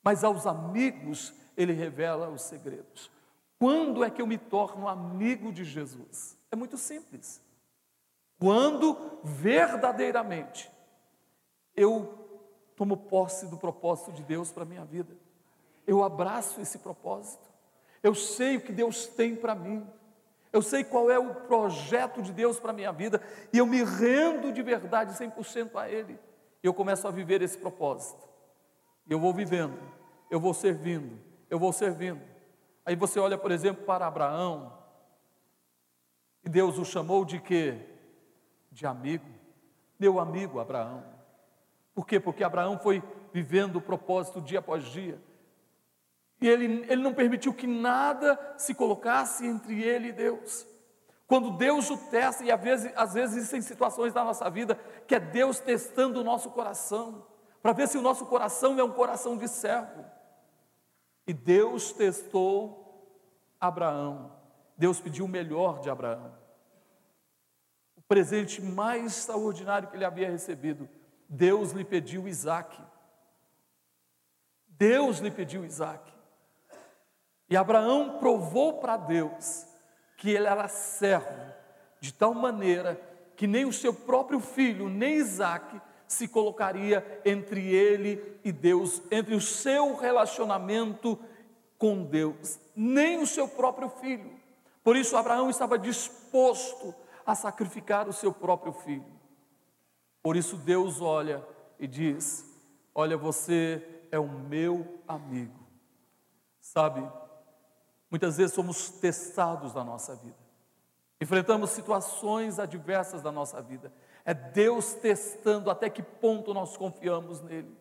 Mas 0.00 0.22
aos 0.22 0.46
amigos 0.46 1.34
ele 1.56 1.72
revela 1.72 2.28
os 2.28 2.42
segredos. 2.42 3.10
Quando 3.58 4.04
é 4.04 4.10
que 4.10 4.22
eu 4.22 4.28
me 4.28 4.38
torno 4.38 4.86
amigo 4.86 5.52
de 5.52 5.64
Jesus? 5.64 6.38
É 6.52 6.54
muito 6.54 6.78
simples. 6.78 7.42
Quando 8.38 9.18
verdadeiramente 9.24 10.70
eu 11.74 12.25
tomo 12.76 12.96
posse 12.96 13.46
do 13.46 13.56
propósito 13.56 14.12
de 14.12 14.22
Deus 14.22 14.52
para 14.52 14.62
a 14.62 14.66
minha 14.66 14.84
vida, 14.84 15.16
eu 15.86 16.02
abraço 16.02 16.60
esse 16.60 16.78
propósito, 16.78 17.46
eu 18.02 18.14
sei 18.14 18.56
o 18.56 18.60
que 18.60 18.72
Deus 18.72 19.06
tem 19.06 19.34
para 19.34 19.54
mim, 19.54 19.86
eu 20.52 20.62
sei 20.62 20.84
qual 20.84 21.10
é 21.10 21.18
o 21.18 21.34
projeto 21.34 22.22
de 22.22 22.32
Deus 22.32 22.58
para 22.58 22.70
a 22.70 22.74
minha 22.74 22.92
vida 22.92 23.20
e 23.52 23.58
eu 23.58 23.66
me 23.66 23.82
rendo 23.82 24.52
de 24.52 24.62
verdade 24.62 25.12
100% 25.12 25.74
a 25.74 25.88
Ele. 25.88 26.18
Eu 26.62 26.72
começo 26.72 27.06
a 27.06 27.10
viver 27.10 27.42
esse 27.42 27.58
propósito. 27.58 28.26
Eu 29.08 29.20
vou 29.20 29.32
vivendo, 29.32 29.78
eu 30.30 30.40
vou 30.40 30.54
servindo, 30.54 31.18
eu 31.50 31.58
vou 31.58 31.72
servindo. 31.72 32.22
Aí 32.84 32.96
você 32.96 33.18
olha, 33.20 33.36
por 33.36 33.50
exemplo, 33.50 33.84
para 33.84 34.06
Abraão, 34.06 34.72
e 36.44 36.48
Deus 36.48 36.78
o 36.78 36.84
chamou 36.84 37.24
de 37.24 37.40
quê? 37.40 37.76
De 38.70 38.86
amigo. 38.86 39.26
Meu 39.98 40.20
amigo 40.20 40.60
Abraão. 40.60 41.15
Por 41.96 42.06
quê? 42.06 42.20
Porque 42.20 42.44
Abraão 42.44 42.78
foi 42.78 43.02
vivendo 43.32 43.76
o 43.76 43.80
propósito 43.80 44.38
dia 44.38 44.58
após 44.58 44.84
dia. 44.84 45.18
E 46.38 46.46
ele, 46.46 46.84
ele 46.90 47.02
não 47.02 47.14
permitiu 47.14 47.54
que 47.54 47.66
nada 47.66 48.38
se 48.58 48.74
colocasse 48.74 49.46
entre 49.46 49.82
ele 49.82 50.08
e 50.08 50.12
Deus. 50.12 50.66
Quando 51.26 51.52
Deus 51.52 51.88
o 51.88 51.96
testa, 51.96 52.44
e 52.44 52.52
às 52.52 52.60
vezes, 52.60 52.92
às 52.94 53.14
vezes 53.14 53.36
existem 53.38 53.62
situações 53.62 54.12
na 54.12 54.22
nossa 54.22 54.50
vida 54.50 54.78
que 55.06 55.14
é 55.14 55.18
Deus 55.18 55.58
testando 55.58 56.20
o 56.20 56.24
nosso 56.24 56.50
coração, 56.50 57.26
para 57.62 57.72
ver 57.72 57.88
se 57.88 57.96
o 57.96 58.02
nosso 58.02 58.26
coração 58.26 58.78
é 58.78 58.84
um 58.84 58.92
coração 58.92 59.34
de 59.34 59.48
servo. 59.48 60.04
E 61.26 61.32
Deus 61.32 61.92
testou 61.92 63.10
Abraão. 63.58 64.32
Deus 64.76 65.00
pediu 65.00 65.24
o 65.24 65.28
melhor 65.28 65.80
de 65.80 65.88
Abraão. 65.88 66.30
O 67.96 68.02
presente 68.02 68.60
mais 68.60 69.16
extraordinário 69.16 69.88
que 69.88 69.96
ele 69.96 70.04
havia 70.04 70.30
recebido. 70.30 70.86
Deus 71.28 71.72
lhe 71.72 71.84
pediu 71.84 72.28
Isaac. 72.28 72.76
Deus 74.68 75.18
lhe 75.18 75.30
pediu 75.30 75.64
Isaac. 75.64 76.12
E 77.48 77.56
Abraão 77.56 78.18
provou 78.18 78.74
para 78.80 78.96
Deus 78.96 79.66
que 80.16 80.30
ele 80.30 80.46
era 80.46 80.68
servo, 80.68 81.52
de 82.00 82.12
tal 82.12 82.34
maneira 82.34 83.00
que 83.36 83.46
nem 83.46 83.64
o 83.64 83.72
seu 83.72 83.92
próprio 83.92 84.40
filho, 84.40 84.88
nem 84.88 85.16
Isaac, 85.16 85.80
se 86.08 86.26
colocaria 86.26 87.20
entre 87.24 87.74
ele 87.74 88.40
e 88.44 88.50
Deus, 88.50 89.02
entre 89.10 89.34
o 89.34 89.40
seu 89.40 89.94
relacionamento 89.96 91.18
com 91.78 92.04
Deus, 92.04 92.58
nem 92.74 93.18
o 93.18 93.26
seu 93.26 93.46
próprio 93.46 93.88
filho. 93.88 94.30
Por 94.82 94.96
isso, 94.96 95.16
Abraão 95.16 95.50
estava 95.50 95.78
disposto 95.78 96.94
a 97.26 97.34
sacrificar 97.34 98.08
o 98.08 98.12
seu 98.12 98.32
próprio 98.32 98.72
filho. 98.72 99.15
Por 100.26 100.34
isso, 100.34 100.56
Deus 100.56 101.00
olha 101.00 101.40
e 101.78 101.86
diz: 101.86 102.44
Olha, 102.92 103.16
você 103.16 103.80
é 104.10 104.18
o 104.18 104.26
meu 104.26 105.00
amigo. 105.06 105.64
Sabe, 106.60 107.08
Muitas 108.10 108.36
vezes 108.36 108.52
somos 108.52 108.90
testados 108.90 109.72
na 109.72 109.84
nossa 109.84 110.16
vida, 110.16 110.36
enfrentamos 111.20 111.70
situações 111.70 112.58
adversas 112.58 113.22
da 113.22 113.30
nossa 113.30 113.62
vida. 113.62 113.92
É 114.24 114.34
Deus 114.34 114.94
testando 114.94 115.70
até 115.70 115.88
que 115.88 116.02
ponto 116.02 116.52
nós 116.52 116.76
confiamos 116.76 117.40
nele, 117.40 117.75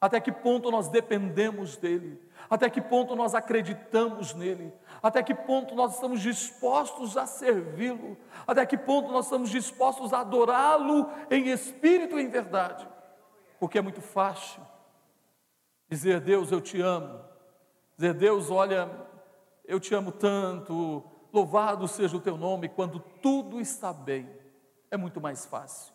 até 0.00 0.18
que 0.18 0.32
ponto 0.32 0.70
nós 0.70 0.88
dependemos 0.88 1.76
dele, 1.76 2.18
até 2.48 2.70
que 2.70 2.80
ponto 2.80 3.14
nós 3.14 3.34
acreditamos 3.34 4.32
nele, 4.34 4.72
até 5.02 5.22
que 5.22 5.34
ponto 5.34 5.74
nós 5.74 5.94
estamos 5.94 6.20
dispostos 6.20 7.16
a 7.18 7.26
servi-lo, 7.26 8.16
até 8.46 8.64
que 8.64 8.78
ponto 8.78 9.12
nós 9.12 9.26
estamos 9.26 9.50
dispostos 9.50 10.12
a 10.12 10.20
adorá-lo 10.20 11.10
em 11.30 11.48
espírito 11.48 12.18
e 12.18 12.22
em 12.22 12.28
verdade. 12.28 12.88
Porque 13.58 13.78
é 13.78 13.82
muito 13.82 14.00
fácil 14.00 14.62
dizer, 15.88 16.20
Deus, 16.20 16.50
eu 16.50 16.62
te 16.62 16.80
amo, 16.80 17.20
dizer, 17.96 18.14
Deus, 18.14 18.50
olha, 18.50 18.88
eu 19.66 19.78
te 19.78 19.94
amo 19.94 20.12
tanto, 20.12 21.04
louvado 21.30 21.86
seja 21.86 22.16
o 22.16 22.20
teu 22.20 22.38
nome, 22.38 22.70
quando 22.70 23.00
tudo 23.20 23.60
está 23.60 23.92
bem, 23.92 24.28
é 24.90 24.96
muito 24.96 25.20
mais 25.20 25.44
fácil. 25.44 25.92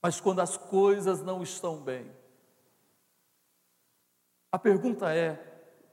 Mas 0.00 0.20
quando 0.20 0.40
as 0.40 0.56
coisas 0.56 1.22
não 1.22 1.42
estão 1.42 1.78
bem, 1.78 2.08
a 4.56 4.58
pergunta 4.58 5.14
é: 5.14 5.38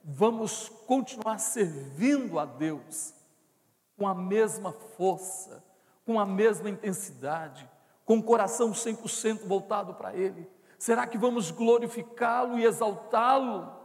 vamos 0.03 0.69
continuar 0.87 1.37
servindo 1.37 2.39
a 2.39 2.45
Deus 2.45 3.13
com 3.97 4.07
a 4.07 4.15
mesma 4.15 4.71
força, 4.71 5.63
com 6.05 6.19
a 6.19 6.25
mesma 6.25 6.69
intensidade, 6.69 7.69
com 8.05 8.17
o 8.17 8.23
coração 8.23 8.71
100% 8.71 9.45
voltado 9.45 9.93
para 9.93 10.15
Ele? 10.15 10.49
Será 10.79 11.05
que 11.05 11.17
vamos 11.17 11.51
glorificá-lo 11.51 12.57
e 12.57 12.65
exaltá-lo? 12.65 13.83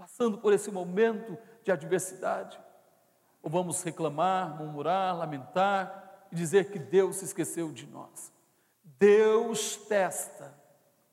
passando 0.00 0.38
por 0.38 0.54
esse 0.54 0.70
momento 0.70 1.36
de 1.62 1.70
adversidade? 1.70 2.58
Ou 3.42 3.50
vamos 3.50 3.82
reclamar, 3.82 4.56
murmurar, 4.56 5.14
lamentar 5.14 6.26
e 6.32 6.34
dizer 6.34 6.70
que 6.70 6.78
Deus 6.78 7.16
se 7.16 7.26
esqueceu 7.26 7.70
de 7.70 7.86
nós? 7.86 8.32
Deus 8.82 9.76
testa 9.76 10.54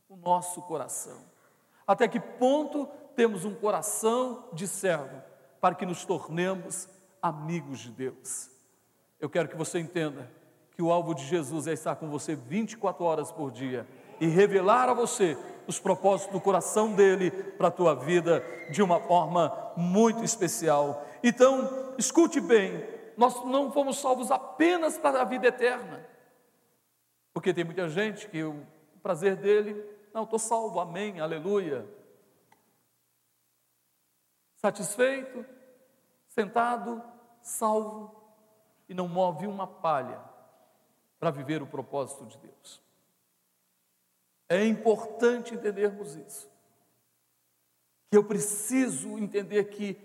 o 0.07 0.15
nosso 0.15 0.61
coração. 0.61 1.19
Até 1.87 2.07
que 2.07 2.19
ponto 2.19 2.85
temos 3.15 3.45
um 3.45 3.55
coração 3.55 4.49
de 4.51 4.67
servo 4.67 5.23
para 5.61 5.73
que 5.73 5.85
nos 5.85 6.03
tornemos 6.03 6.89
amigos 7.21 7.79
de 7.79 7.91
Deus? 7.91 8.49
Eu 9.19 9.29
quero 9.29 9.47
que 9.47 9.55
você 9.55 9.79
entenda 9.79 10.29
que 10.75 10.81
o 10.81 10.91
alvo 10.91 11.15
de 11.15 11.25
Jesus 11.25 11.65
é 11.65 11.73
estar 11.73 11.95
com 11.95 12.09
você 12.09 12.35
24 12.35 13.03
horas 13.03 13.31
por 13.31 13.49
dia 13.49 13.87
e 14.19 14.27
revelar 14.27 14.89
a 14.89 14.93
você 14.93 15.37
os 15.65 15.79
propósitos 15.79 16.33
do 16.33 16.41
coração 16.41 16.93
dele 16.93 17.31
para 17.31 17.69
a 17.69 17.71
tua 17.71 17.95
vida 17.95 18.43
de 18.69 18.83
uma 18.83 18.99
forma 18.99 19.73
muito 19.75 20.23
especial. 20.23 21.05
Então, 21.23 21.93
escute 21.97 22.39
bem, 22.39 22.85
nós 23.15 23.43
não 23.45 23.71
fomos 23.71 23.99
salvos 23.99 24.29
apenas 24.29 24.97
para 24.97 25.21
a 25.21 25.25
vida 25.25 25.47
eterna, 25.47 26.05
porque 27.33 27.53
tem 27.53 27.63
muita 27.63 27.89
gente 27.89 28.27
que 28.27 28.43
o 28.43 28.63
prazer 29.01 29.35
dele, 29.35 29.83
não, 30.17 30.23
estou 30.23 30.39
salvo, 30.39 30.79
amém, 30.79 31.19
aleluia. 31.19 31.87
Satisfeito, 34.55 35.45
sentado, 36.27 37.03
salvo, 37.39 38.19
e 38.89 38.95
não 38.95 39.07
move 39.07 39.45
uma 39.45 39.67
palha 39.67 40.19
para 41.19 41.29
viver 41.29 41.61
o 41.61 41.67
propósito 41.67 42.25
de 42.25 42.35
Deus. 42.39 42.81
É 44.49 44.65
importante 44.65 45.53
entendermos 45.53 46.15
isso. 46.15 46.49
Que 48.09 48.17
eu 48.17 48.23
preciso 48.23 49.19
entender 49.19 49.65
que 49.65 50.01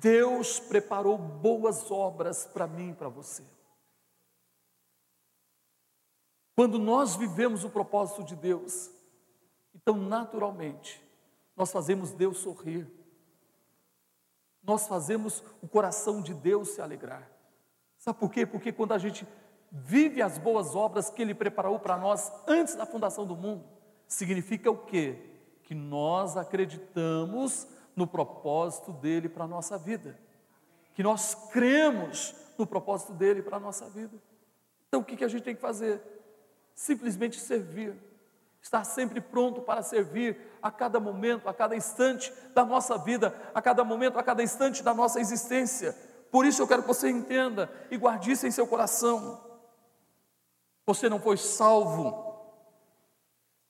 Deus 0.00 0.58
preparou 0.58 1.16
boas 1.16 1.88
obras 1.88 2.46
para 2.46 2.66
mim 2.66 2.90
e 2.90 2.94
para 2.94 3.08
você. 3.08 3.44
Quando 6.56 6.80
nós 6.80 7.14
vivemos 7.14 7.62
o 7.62 7.70
propósito 7.70 8.24
de 8.24 8.34
Deus, 8.34 8.98
então 9.74 9.96
naturalmente 9.96 11.02
nós 11.56 11.70
fazemos 11.70 12.12
Deus 12.12 12.38
sorrir, 12.38 12.90
nós 14.62 14.86
fazemos 14.86 15.42
o 15.62 15.68
coração 15.68 16.22
de 16.22 16.34
Deus 16.34 16.70
se 16.70 16.80
alegrar. 16.80 17.30
Sabe 17.98 18.18
por 18.18 18.30
quê? 18.30 18.46
Porque 18.46 18.72
quando 18.72 18.92
a 18.92 18.98
gente 18.98 19.26
vive 19.70 20.20
as 20.22 20.38
boas 20.38 20.74
obras 20.74 21.10
que 21.10 21.22
Ele 21.22 21.34
preparou 21.34 21.78
para 21.78 21.96
nós 21.96 22.32
antes 22.46 22.74
da 22.74 22.86
fundação 22.86 23.26
do 23.26 23.36
mundo, 23.36 23.64
significa 24.06 24.70
o 24.70 24.78
quê? 24.78 25.18
Que 25.62 25.74
nós 25.74 26.36
acreditamos 26.36 27.66
no 27.94 28.06
propósito 28.06 28.92
dele 28.92 29.28
para 29.28 29.44
a 29.44 29.48
nossa 29.48 29.76
vida, 29.76 30.18
que 30.94 31.02
nós 31.02 31.34
cremos 31.52 32.34
no 32.58 32.66
propósito 32.66 33.12
dele 33.12 33.42
para 33.42 33.56
a 33.56 33.60
nossa 33.60 33.88
vida. 33.88 34.16
Então 34.88 35.00
o 35.00 35.04
que, 35.04 35.24
a 35.24 35.28
gente 35.28 35.42
tem 35.42 35.54
que 35.54 35.60
fazer? 35.60 36.02
Simplesmente 36.74 37.38
servir, 37.38 37.94
estar 38.62 38.84
sempre 38.84 39.20
pronto 39.20 39.62
para 39.62 39.82
servir 39.82 40.36
a 40.62 40.70
cada 40.70 41.00
momento, 41.00 41.48
a 41.48 41.54
cada 41.54 41.74
instante 41.74 42.32
da 42.54 42.64
nossa 42.64 42.98
vida, 42.98 43.34
a 43.54 43.62
cada 43.62 43.82
momento, 43.84 44.18
a 44.18 44.22
cada 44.22 44.42
instante 44.42 44.82
da 44.82 44.92
nossa 44.92 45.20
existência. 45.20 45.96
Por 46.30 46.44
isso 46.44 46.62
eu 46.62 46.68
quero 46.68 46.82
que 46.82 46.88
você 46.88 47.08
entenda 47.08 47.70
e 47.90 47.96
guarde 47.96 48.32
isso 48.32 48.46
em 48.46 48.50
seu 48.50 48.66
coração. 48.66 49.40
Você 50.86 51.08
não 51.08 51.20
foi 51.20 51.36
salvo 51.36 52.30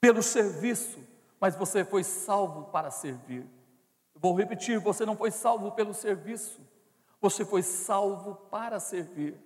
pelo 0.00 0.22
serviço, 0.22 0.98
mas 1.38 1.54
você 1.54 1.84
foi 1.84 2.02
salvo 2.02 2.64
para 2.70 2.90
servir. 2.90 3.46
Vou 4.14 4.34
repetir: 4.34 4.78
você 4.78 5.06
não 5.06 5.16
foi 5.16 5.30
salvo 5.30 5.72
pelo 5.72 5.94
serviço, 5.94 6.60
você 7.20 7.44
foi 7.44 7.62
salvo 7.62 8.34
para 8.50 8.80
servir. 8.80 9.38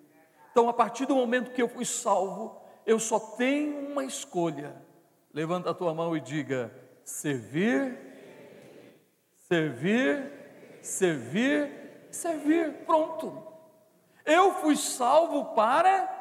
Então, 0.50 0.68
a 0.68 0.72
partir 0.72 1.06
do 1.06 1.16
momento 1.16 1.52
que 1.52 1.62
eu 1.62 1.68
fui 1.68 1.84
salvo, 1.84 2.60
eu 2.86 2.98
só 2.98 3.18
tenho 3.18 3.90
uma 3.90 4.04
escolha. 4.04 4.74
Levanta 5.34 5.70
a 5.70 5.74
tua 5.74 5.92
mão 5.92 6.16
e 6.16 6.20
diga: 6.20 6.72
servir, 7.04 7.98
servir, 9.48 10.32
servir, 10.80 12.08
servir. 12.10 12.72
Pronto. 12.86 13.42
Eu 14.24 14.54
fui 14.54 14.76
salvo 14.76 15.54
para. 15.54 16.12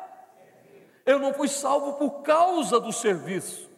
Eu 1.05 1.19
não 1.19 1.33
fui 1.33 1.47
salvo 1.47 1.93
por 1.93 2.23
causa 2.23 2.79
do 2.79 2.91
serviço. 2.91 3.69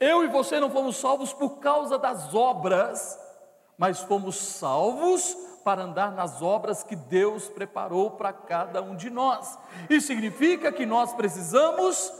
Eu 0.00 0.24
e 0.24 0.26
você 0.26 0.58
não 0.60 0.70
fomos 0.70 0.96
salvos 0.96 1.32
por 1.32 1.58
causa 1.60 1.98
das 1.98 2.34
obras 2.34 3.18
mas 3.76 4.00
fomos 4.00 4.36
salvos 4.36 5.36
para 5.64 5.82
andar 5.82 6.12
nas 6.12 6.42
obras 6.42 6.82
que 6.82 6.94
Deus 6.94 7.48
preparou 7.48 8.12
para 8.12 8.32
cada 8.32 8.82
um 8.82 8.94
de 8.94 9.10
nós. 9.10 9.58
Isso 9.88 10.06
significa 10.06 10.70
que 10.70 10.84
nós 10.84 11.12
precisamos. 11.14 12.12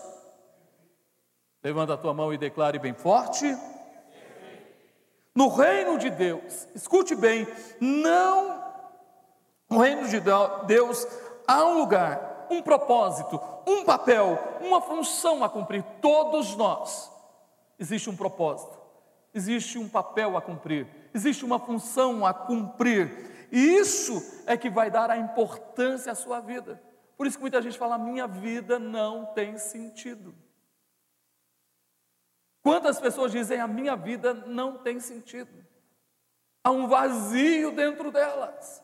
Levanta 1.64 1.94
a 1.94 1.96
tua 1.96 2.12
mão 2.12 2.32
e 2.32 2.38
declare 2.38 2.78
bem 2.78 2.92
forte. 2.92 3.46
No 5.34 5.48
reino 5.48 5.98
de 5.98 6.10
Deus, 6.10 6.68
escute 6.74 7.16
bem, 7.16 7.48
não. 7.80 8.62
No 9.68 9.78
reino 9.78 10.06
de 10.06 10.20
Deus 10.66 11.08
há 11.48 11.64
um 11.64 11.78
lugar, 11.78 12.46
um 12.50 12.62
propósito, 12.62 13.40
um 13.66 13.84
papel, 13.84 14.38
uma 14.60 14.80
função 14.80 15.42
a 15.42 15.48
cumprir. 15.48 15.82
Todos 16.00 16.54
nós. 16.54 17.10
Existe 17.76 18.08
um 18.08 18.16
propósito, 18.16 18.78
existe 19.34 19.78
um 19.78 19.88
papel 19.88 20.36
a 20.36 20.40
cumprir 20.40 20.86
existe 21.14 21.44
uma 21.44 21.60
função 21.60 22.26
a 22.26 22.34
cumprir, 22.34 23.46
e 23.52 23.76
isso 23.76 24.42
é 24.46 24.56
que 24.56 24.68
vai 24.68 24.90
dar 24.90 25.10
a 25.10 25.16
importância 25.16 26.10
à 26.10 26.14
sua 26.14 26.40
vida. 26.40 26.82
Por 27.16 27.26
isso 27.26 27.36
que 27.36 27.42
muita 27.42 27.62
gente 27.62 27.78
fala: 27.78 27.96
minha 27.96 28.26
vida 28.26 28.80
não 28.80 29.24
tem 29.26 29.56
sentido. 29.56 30.34
Quantas 32.64 32.98
pessoas 32.98 33.30
dizem: 33.30 33.60
a 33.60 33.68
minha 33.68 33.94
vida 33.94 34.32
não 34.32 34.78
tem 34.78 34.98
sentido? 34.98 35.52
Há 36.64 36.70
um 36.70 36.88
vazio 36.88 37.70
dentro 37.76 38.10
delas. 38.10 38.82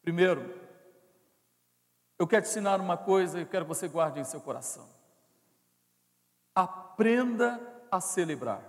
Primeiro, 0.00 0.58
eu 2.18 2.26
quero 2.26 2.44
te 2.44 2.48
ensinar 2.48 2.80
uma 2.80 2.96
coisa 2.96 3.38
e 3.38 3.44
quero 3.44 3.66
que 3.66 3.68
você 3.68 3.88
guarde 3.88 4.18
em 4.18 4.24
seu 4.24 4.40
coração. 4.40 4.88
Aprenda 6.54 7.60
a 7.90 8.00
celebrar. 8.00 8.62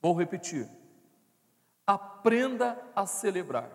Vou 0.00 0.18
repetir. 0.18 0.68
Aprenda 1.86 2.76
a 2.94 3.06
celebrar. 3.06 3.70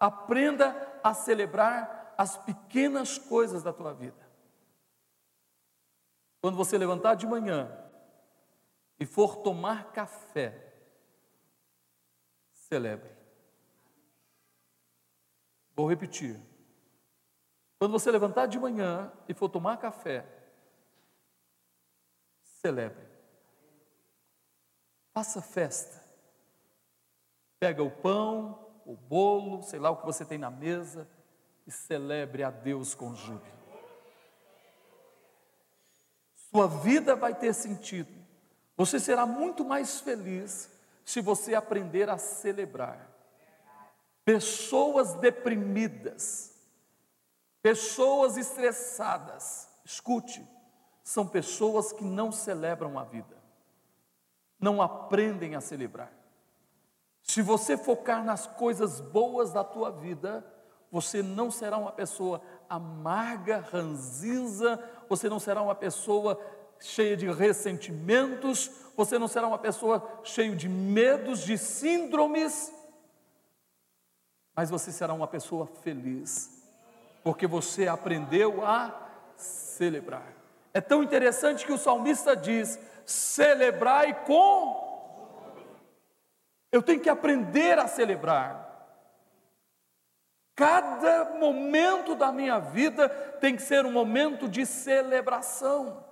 Aprenda 0.00 0.98
a 1.04 1.12
celebrar 1.12 2.14
as 2.16 2.38
pequenas 2.38 3.18
coisas 3.18 3.62
da 3.62 3.72
tua 3.72 3.92
vida. 3.92 4.25
Quando 6.46 6.58
você 6.58 6.78
levantar 6.78 7.16
de 7.16 7.26
manhã 7.26 7.68
e 9.00 9.04
for 9.04 9.38
tomar 9.38 9.90
café, 9.90 10.72
celebre. 12.52 13.10
Vou 15.74 15.88
repetir. 15.88 16.40
Quando 17.80 17.90
você 17.90 18.12
levantar 18.12 18.46
de 18.46 18.60
manhã 18.60 19.12
e 19.28 19.34
for 19.34 19.48
tomar 19.48 19.76
café, 19.78 20.24
celebre. 22.44 23.08
Faça 25.12 25.42
festa. 25.42 26.00
Pega 27.58 27.82
o 27.82 27.90
pão, 27.90 28.70
o 28.84 28.94
bolo, 28.94 29.64
sei 29.64 29.80
lá 29.80 29.90
o 29.90 29.96
que 29.96 30.06
você 30.06 30.24
tem 30.24 30.38
na 30.38 30.52
mesa 30.52 31.08
e 31.66 31.72
celebre 31.72 32.44
a 32.44 32.52
Deus 32.52 32.94
com 32.94 33.16
júbilo. 33.16 33.55
Sua 36.56 36.68
vida 36.68 37.14
vai 37.14 37.34
ter 37.34 37.52
sentido. 37.52 38.10
Você 38.78 38.98
será 38.98 39.26
muito 39.26 39.62
mais 39.62 40.00
feliz 40.00 40.70
se 41.04 41.20
você 41.20 41.54
aprender 41.54 42.08
a 42.08 42.16
celebrar. 42.16 43.10
Pessoas 44.24 45.12
deprimidas, 45.12 46.56
pessoas 47.60 48.38
estressadas, 48.38 49.68
escute, 49.84 50.48
são 51.04 51.28
pessoas 51.28 51.92
que 51.92 52.04
não 52.04 52.32
celebram 52.32 52.98
a 52.98 53.04
vida 53.04 53.36
não 54.58 54.80
aprendem 54.80 55.54
a 55.54 55.60
celebrar. 55.60 56.10
Se 57.22 57.42
você 57.42 57.76
focar 57.76 58.24
nas 58.24 58.46
coisas 58.46 58.98
boas 58.98 59.52
da 59.52 59.62
tua 59.62 59.90
vida, 59.90 60.42
você 60.90 61.22
não 61.22 61.50
será 61.50 61.76
uma 61.76 61.92
pessoa 61.92 62.40
amarga, 62.68 63.58
ranzinza, 63.58 64.82
você 65.08 65.28
não 65.28 65.38
será 65.38 65.62
uma 65.62 65.74
pessoa 65.74 66.40
cheia 66.80 67.16
de 67.16 67.30
ressentimentos, 67.30 68.70
você 68.96 69.18
não 69.18 69.28
será 69.28 69.46
uma 69.46 69.58
pessoa 69.58 70.20
cheia 70.24 70.54
de 70.54 70.68
medos, 70.68 71.40
de 71.40 71.56
síndromes, 71.56 72.72
mas 74.54 74.70
você 74.70 74.90
será 74.90 75.12
uma 75.12 75.26
pessoa 75.26 75.66
feliz, 75.82 76.62
porque 77.22 77.46
você 77.46 77.86
aprendeu 77.86 78.64
a 78.64 78.94
celebrar. 79.36 80.32
É 80.72 80.80
tão 80.80 81.02
interessante 81.02 81.64
que 81.64 81.72
o 81.72 81.78
salmista 81.78 82.34
diz: 82.34 82.78
celebrai 83.04 84.24
com. 84.24 84.84
Eu 86.72 86.82
tenho 86.82 87.00
que 87.00 87.08
aprender 87.08 87.78
a 87.78 87.86
celebrar. 87.86 88.65
Cada 90.56 91.36
momento 91.38 92.14
da 92.14 92.32
minha 92.32 92.58
vida 92.58 93.10
tem 93.40 93.54
que 93.54 93.60
ser 93.60 93.84
um 93.84 93.92
momento 93.92 94.48
de 94.48 94.64
celebração. 94.64 96.02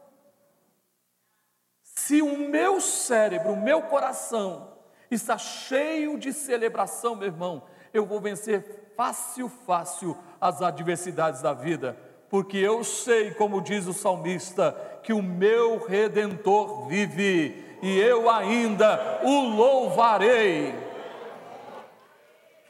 Se 1.83 2.21
o 2.21 2.37
meu 2.37 2.79
cérebro, 2.79 3.53
o 3.53 3.61
meu 3.61 3.81
coração 3.81 4.77
está 5.11 5.39
cheio 5.39 6.19
de 6.19 6.31
celebração, 6.31 7.17
meu 7.17 7.29
irmão, 7.29 7.63
eu 7.95 8.05
vou 8.05 8.21
vencer 8.21 8.93
fácil, 8.95 9.49
fácil 9.49 10.15
as 10.39 10.61
adversidades 10.61 11.41
da 11.41 11.55
vida, 11.55 11.97
porque 12.29 12.59
eu 12.59 12.85
sei, 12.85 13.31
como 13.31 13.63
diz 13.63 13.87
o 13.87 13.95
salmista, 13.95 14.73
que 15.03 15.15
o 15.15 15.23
meu 15.23 15.87
redentor 15.87 16.87
vive 16.87 17.79
e 17.81 17.99
eu 17.99 18.29
ainda 18.29 19.21
o 19.23 19.41
louvarei. 19.41 20.84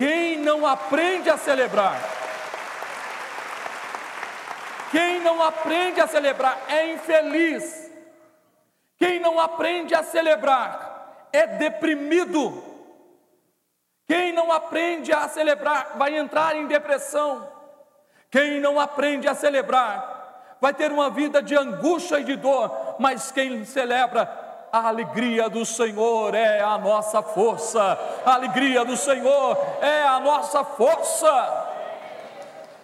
Quem 0.05 0.37
não 0.37 0.67
aprende 0.67 1.31
a 1.31 1.39
celebrar, 1.39 1.99
quem 4.91 5.19
não 5.21 5.43
aprende 5.43 5.99
a 5.99 6.07
celebrar 6.07 6.61
é 6.69 6.93
infeliz. 6.93 7.91
Quem 8.99 9.19
não 9.19 9.41
aprende 9.41 9.95
a 9.95 10.03
celebrar 10.03 11.29
é 11.33 11.47
deprimido. 11.47 12.63
Quem 14.07 14.31
não 14.31 14.53
aprende 14.53 15.11
a 15.11 15.27
celebrar 15.27 15.95
vai 15.97 16.15
entrar 16.19 16.55
em 16.55 16.67
depressão 16.67 17.51
Quem 18.31 18.61
não 18.61 18.79
aprende 18.79 19.27
a 19.27 19.35
celebrar 19.35 20.59
vai 20.61 20.75
ter 20.75 20.93
uma 20.93 21.09
vida 21.09 21.43
de 21.43 21.57
angústia 21.57 22.21
e 22.21 22.25
de 22.25 22.37
dor, 22.37 22.97
mas 22.99 23.33
quem 23.33 23.65
celebra 23.65 24.44
a 24.75 24.89
alegria 24.89 25.49
do 25.49 25.65
Senhor 25.65 26.35
é 26.35 26.61
a 26.61 26.77
nossa 26.77 27.23
força, 27.23 27.81
a 28.27 28.35
alegria 28.35 28.85
do 28.85 28.97
Senhor 28.97 29.57
é 29.81 30.03
a 30.03 30.19
nossa 30.19 30.65
força. 30.65 31.31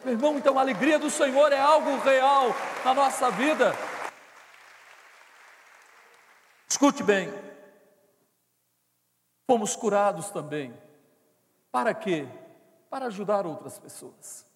Meu 0.05 0.15
irmão, 0.15 0.39
então 0.39 0.57
a 0.57 0.61
alegria 0.61 1.01
do 1.01 1.11
Senhor 1.11 1.53
é 1.53 1.59
algo 1.59 1.99
real 1.99 2.55
na 2.85 2.95
nossa 2.95 3.29
vida. 3.33 3.75
Escute 6.69 7.03
bem, 7.03 7.35
fomos 9.49 9.75
curados 9.75 10.31
também. 10.31 10.73
Para 11.73 11.93
quê? 11.93 12.25
Para 12.89 13.07
ajudar 13.07 13.45
outras 13.45 13.81
pessoas. 13.81 14.49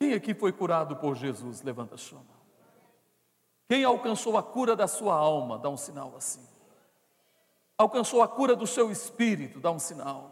Quem 0.00 0.14
aqui 0.14 0.32
foi 0.32 0.50
curado 0.50 0.96
por 0.96 1.14
Jesus? 1.14 1.60
Levanta 1.60 1.96
a 1.96 2.14
mão. 2.14 2.41
Quem 3.68 3.84
alcançou 3.84 4.36
a 4.36 4.42
cura 4.42 4.76
da 4.76 4.86
sua 4.86 5.14
alma? 5.14 5.58
Dá 5.58 5.68
um 5.68 5.76
sinal 5.76 6.14
assim. 6.16 6.46
Alcançou 7.78 8.22
a 8.22 8.28
cura 8.28 8.54
do 8.54 8.66
seu 8.66 8.90
espírito? 8.90 9.60
Dá 9.60 9.70
um 9.70 9.78
sinal. 9.78 10.30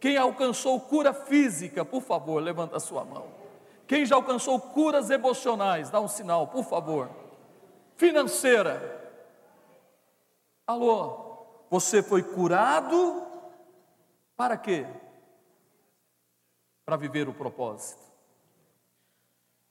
Quem 0.00 0.16
alcançou 0.16 0.80
cura 0.80 1.12
física, 1.12 1.84
por 1.84 2.02
favor, 2.02 2.42
levanta 2.42 2.76
a 2.76 2.80
sua 2.80 3.04
mão. 3.04 3.26
Quem 3.86 4.04
já 4.06 4.16
alcançou 4.16 4.58
curas 4.60 5.10
emocionais, 5.10 5.90
dá 5.90 6.00
um 6.00 6.08
sinal, 6.08 6.48
por 6.48 6.64
favor. 6.64 7.10
Financeira. 7.94 9.00
Alô, 10.66 11.44
você 11.70 12.02
foi 12.02 12.22
curado 12.22 13.26
para 14.36 14.56
quê? 14.56 14.86
Para 16.84 16.96
viver 16.96 17.28
o 17.28 17.34
propósito, 17.34 18.02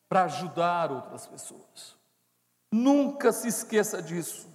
para 0.07 0.23
ajudar 0.23 0.91
outras 0.91 1.27
pessoas. 1.27 2.00
Nunca 2.71 3.33
se 3.33 3.49
esqueça 3.49 4.01
disso. 4.01 4.49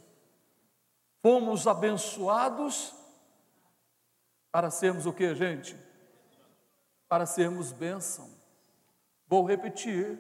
Fomos 1.20 1.66
abençoados 1.66 2.94
para 4.50 4.70
sermos 4.70 5.04
o 5.04 5.12
que, 5.12 5.34
gente? 5.34 5.76
Para 7.08 7.26
sermos 7.26 7.72
bênção. 7.72 8.30
Vou 9.26 9.44
repetir. 9.44 10.18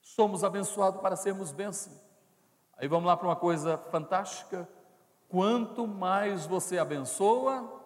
Somos 0.00 0.42
abençoados 0.42 1.00
para 1.00 1.14
sermos 1.14 1.52
bênção. 1.52 1.92
Aí 2.76 2.88
vamos 2.88 3.06
lá 3.06 3.16
para 3.16 3.28
uma 3.28 3.36
coisa 3.36 3.78
fantástica. 3.90 4.68
Quanto 5.28 5.86
mais 5.86 6.46
você 6.46 6.78
abençoa, 6.78 7.78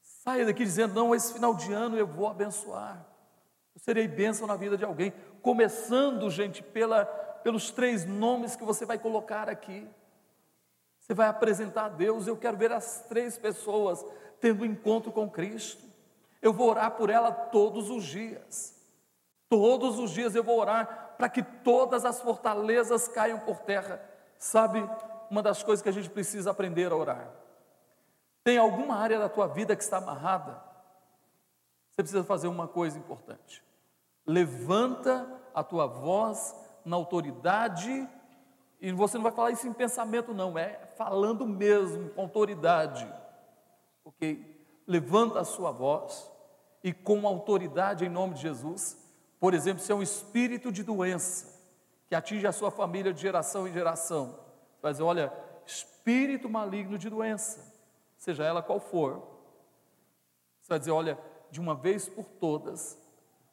saia 0.00 0.46
daqui 0.46 0.64
dizendo: 0.64 0.94
não, 0.94 1.14
esse 1.14 1.32
final 1.32 1.54
de 1.54 1.72
ano 1.72 1.96
eu 1.96 2.06
vou 2.06 2.26
abençoar. 2.26 3.06
Eu 3.74 3.80
serei 3.80 4.08
bênção 4.08 4.46
na 4.46 4.56
vida 4.56 4.76
de 4.76 4.84
alguém. 4.84 5.12
Começando, 5.46 6.28
gente, 6.28 6.60
pela, 6.60 7.04
pelos 7.04 7.70
três 7.70 8.04
nomes 8.04 8.56
que 8.56 8.64
você 8.64 8.84
vai 8.84 8.98
colocar 8.98 9.48
aqui. 9.48 9.88
Você 10.98 11.14
vai 11.14 11.28
apresentar 11.28 11.84
a 11.84 11.88
Deus. 11.88 12.26
Eu 12.26 12.36
quero 12.36 12.56
ver 12.56 12.72
as 12.72 13.04
três 13.08 13.38
pessoas 13.38 14.04
tendo 14.40 14.62
um 14.62 14.66
encontro 14.66 15.12
com 15.12 15.30
Cristo. 15.30 15.84
Eu 16.42 16.52
vou 16.52 16.68
orar 16.68 16.90
por 16.96 17.10
ela 17.10 17.30
todos 17.30 17.90
os 17.90 18.02
dias. 18.02 18.74
Todos 19.48 20.00
os 20.00 20.10
dias 20.10 20.34
eu 20.34 20.42
vou 20.42 20.58
orar 20.58 21.14
para 21.16 21.28
que 21.28 21.44
todas 21.44 22.04
as 22.04 22.20
fortalezas 22.20 23.06
caiam 23.06 23.38
por 23.38 23.60
terra. 23.60 24.04
Sabe, 24.36 24.82
uma 25.30 25.44
das 25.44 25.62
coisas 25.62 25.80
que 25.80 25.88
a 25.88 25.92
gente 25.92 26.10
precisa 26.10 26.50
aprender 26.50 26.90
a 26.90 26.96
orar. 26.96 27.30
Tem 28.42 28.58
alguma 28.58 28.96
área 28.96 29.20
da 29.20 29.28
tua 29.28 29.46
vida 29.46 29.76
que 29.76 29.82
está 29.84 29.98
amarrada? 29.98 30.60
Você 31.92 32.02
precisa 32.02 32.24
fazer 32.24 32.48
uma 32.48 32.66
coisa 32.66 32.98
importante. 32.98 33.64
Levanta 34.26 35.26
a 35.54 35.62
tua 35.62 35.86
voz 35.86 36.54
na 36.84 36.96
autoridade 36.96 38.08
e 38.80 38.92
você 38.92 39.16
não 39.16 39.22
vai 39.22 39.32
falar 39.32 39.50
isso 39.50 39.66
em 39.66 39.72
pensamento, 39.72 40.34
não, 40.34 40.58
é 40.58 40.86
falando 40.96 41.46
mesmo, 41.46 42.10
com 42.10 42.22
autoridade. 42.22 43.10
Ok? 44.04 44.54
Levanta 44.86 45.40
a 45.40 45.44
sua 45.44 45.72
voz 45.72 46.30
e 46.82 46.92
com 46.92 47.26
autoridade 47.26 48.04
em 48.04 48.08
nome 48.08 48.34
de 48.34 48.42
Jesus. 48.42 48.96
Por 49.40 49.54
exemplo, 49.54 49.82
se 49.82 49.90
é 49.90 49.94
um 49.94 50.02
espírito 50.02 50.70
de 50.70 50.82
doença 50.82 51.56
que 52.08 52.14
atinge 52.14 52.46
a 52.46 52.52
sua 52.52 52.70
família 52.70 53.12
de 53.12 53.20
geração 53.20 53.66
em 53.66 53.72
geração, 53.72 54.38
você 54.76 54.82
vai 54.82 54.92
dizer: 54.92 55.02
olha, 55.02 55.32
espírito 55.64 56.48
maligno 56.48 56.96
de 56.96 57.10
doença, 57.10 57.60
seja 58.16 58.44
ela 58.44 58.62
qual 58.62 58.78
for. 58.78 59.22
Você 60.60 60.68
vai 60.68 60.78
dizer: 60.78 60.92
olha, 60.92 61.18
de 61.50 61.60
uma 61.60 61.74
vez 61.74 62.08
por 62.08 62.24
todas, 62.24 62.98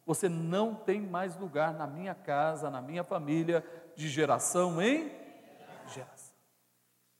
você 0.05 0.27
não 0.27 0.75
tem 0.75 1.01
mais 1.01 1.37
lugar 1.37 1.73
na 1.73 1.87
minha 1.87 2.13
casa, 2.13 2.69
na 2.69 2.81
minha 2.81 3.03
família, 3.03 3.65
de 3.95 4.09
geração 4.09 4.81
em 4.81 5.11
geração. 5.87 6.33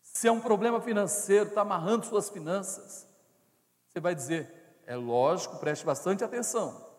Se 0.02 0.28
é 0.28 0.32
um 0.32 0.42
problema 0.42 0.82
financeiro, 0.82 1.50
está 1.50 1.62
amarrando 1.62 2.06
suas 2.06 2.30
finanças, 2.30 3.08
você 3.88 4.00
vai 4.00 4.14
dizer: 4.14 4.82
é 4.86 4.96
lógico, 4.96 5.58
preste 5.58 5.86
bastante 5.86 6.24
atenção. 6.24 6.94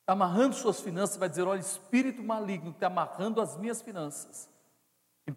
Está 0.00 0.12
amarrando 0.12 0.54
suas 0.54 0.80
finanças, 0.80 1.16
vai 1.16 1.28
dizer: 1.28 1.42
olha, 1.42 1.60
espírito 1.60 2.22
maligno 2.22 2.70
está 2.70 2.86
amarrando 2.86 3.40
as 3.40 3.56
minhas 3.56 3.82
finanças, 3.82 4.48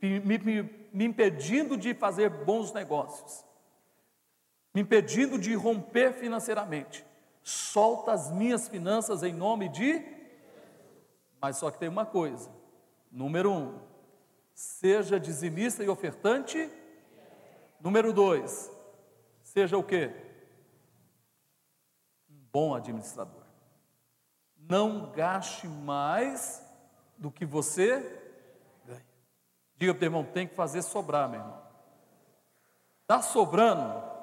me, 0.01 0.19
me, 0.39 0.89
me 0.93 1.05
impedindo 1.05 1.75
de 1.77 1.93
fazer 1.93 2.29
bons 2.29 2.71
negócios, 2.73 3.45
me 4.73 4.81
impedindo 4.81 5.37
de 5.39 5.55
romper 5.55 6.13
financeiramente. 6.13 7.05
Solta 7.47 8.11
as 8.11 8.29
minhas 8.29 8.67
finanças 8.67 9.23
em 9.23 9.31
nome 9.31 9.69
de. 9.69 10.03
Mas 11.39 11.55
só 11.55 11.71
que 11.71 11.79
tem 11.79 11.87
uma 11.87 12.05
coisa: 12.05 12.51
número 13.09 13.49
um, 13.49 13.79
seja 14.53 15.17
dizimista 15.17 15.81
e 15.81 15.87
ofertante. 15.87 16.69
Número 17.79 18.11
dois, 18.11 18.69
seja 19.41 19.77
o 19.77 19.83
quê? 19.83 20.11
Um 22.29 22.35
bom 22.51 22.75
administrador. 22.75 23.45
Não 24.57 25.09
gaste 25.13 25.69
mais 25.69 26.61
do 27.17 27.31
que 27.31 27.45
você 27.45 28.01
ganha. 28.85 29.05
Diga 29.77 29.93
para 29.93 30.01
o 30.01 30.05
irmão, 30.05 30.25
tem 30.25 30.49
que 30.49 30.53
fazer 30.53 30.81
sobrar, 30.81 31.29
meu 31.29 31.39
irmão. 31.39 31.61
Está 33.03 33.21
sobrando? 33.21 34.16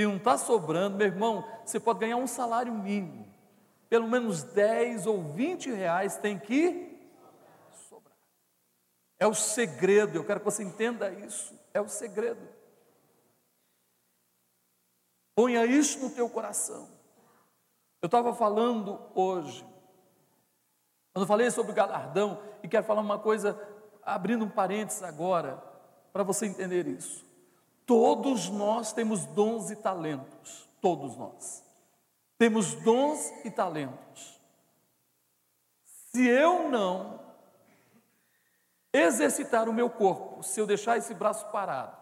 Se 0.00 0.06
não 0.06 0.16
está 0.16 0.38
sobrando, 0.38 0.96
meu 0.96 1.08
irmão, 1.08 1.46
você 1.62 1.78
pode 1.78 1.98
ganhar 1.98 2.16
um 2.16 2.26
salário 2.26 2.72
mínimo. 2.72 3.28
Pelo 3.86 4.08
menos 4.08 4.42
10 4.42 5.06
ou 5.06 5.22
20 5.22 5.72
reais 5.72 6.16
tem 6.16 6.38
que 6.38 6.98
é 9.18 9.26
o 9.26 9.34
segredo, 9.34 10.16
eu 10.16 10.24
quero 10.24 10.40
que 10.40 10.46
você 10.46 10.62
entenda 10.62 11.12
isso. 11.12 11.54
É 11.74 11.82
o 11.82 11.86
segredo. 11.86 12.40
Ponha 15.34 15.66
isso 15.66 15.98
no 15.98 16.08
teu 16.08 16.30
coração. 16.30 16.88
Eu 18.00 18.06
estava 18.06 18.32
falando 18.32 18.98
hoje, 19.14 19.66
quando 21.12 21.26
falei 21.26 21.50
sobre 21.50 21.72
o 21.72 21.74
galardão, 21.74 22.42
e 22.62 22.68
quero 22.68 22.86
falar 22.86 23.02
uma 23.02 23.18
coisa, 23.18 23.54
abrindo 24.02 24.46
um 24.46 24.50
parênteses 24.50 25.02
agora, 25.02 25.62
para 26.10 26.22
você 26.22 26.46
entender 26.46 26.86
isso. 26.86 27.29
Todos 27.90 28.48
nós 28.48 28.92
temos 28.92 29.26
dons 29.26 29.68
e 29.68 29.74
talentos, 29.74 30.68
todos 30.80 31.16
nós. 31.16 31.60
Temos 32.38 32.72
dons 32.72 33.32
e 33.44 33.50
talentos. 33.50 34.40
Se 35.82 36.24
eu 36.24 36.68
não 36.68 37.18
exercitar 38.92 39.68
o 39.68 39.72
meu 39.72 39.90
corpo, 39.90 40.40
se 40.40 40.60
eu 40.60 40.68
deixar 40.68 40.98
esse 40.98 41.12
braço 41.12 41.50
parado, 41.50 41.96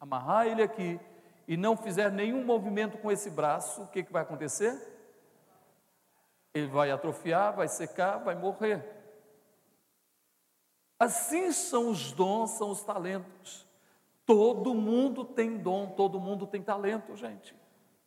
amarrar 0.00 0.46
ele 0.46 0.62
aqui 0.62 0.98
e 1.46 1.58
não 1.58 1.76
fizer 1.76 2.10
nenhum 2.10 2.42
movimento 2.42 2.96
com 2.96 3.12
esse 3.12 3.28
braço, 3.28 3.82
o 3.82 3.88
que, 3.88 4.04
que 4.04 4.12
vai 4.14 4.22
acontecer? 4.22 4.80
Ele 6.54 6.68
vai 6.68 6.90
atrofiar, 6.90 7.54
vai 7.54 7.68
secar, 7.68 8.16
vai 8.16 8.34
morrer. 8.34 8.82
Assim 10.98 11.52
são 11.52 11.90
os 11.90 12.12
dons, 12.12 12.52
são 12.52 12.70
os 12.70 12.82
talentos. 12.82 13.70
Todo 14.24 14.74
mundo 14.74 15.24
tem 15.24 15.58
dom, 15.58 15.88
todo 15.94 16.20
mundo 16.20 16.46
tem 16.46 16.62
talento, 16.62 17.16
gente. 17.16 17.54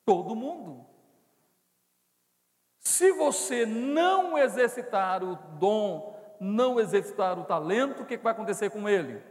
Todo 0.06 0.36
mundo. 0.36 0.86
Se 2.80 3.12
você 3.12 3.65
não 3.65 4.38
exercitar 4.38 5.23
o 5.23 5.36
dom, 5.58 6.15
não 6.39 6.80
exercitar 6.80 7.38
o 7.38 7.43
talento, 7.43 8.04
o 8.04 8.06
que 8.06 8.17
vai 8.17 8.32
acontecer 8.32 8.69
com 8.69 8.88
ele? 8.88 9.21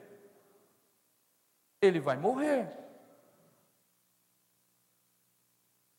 Ele 1.81 2.01
vai 2.01 2.17
morrer. 2.17 2.85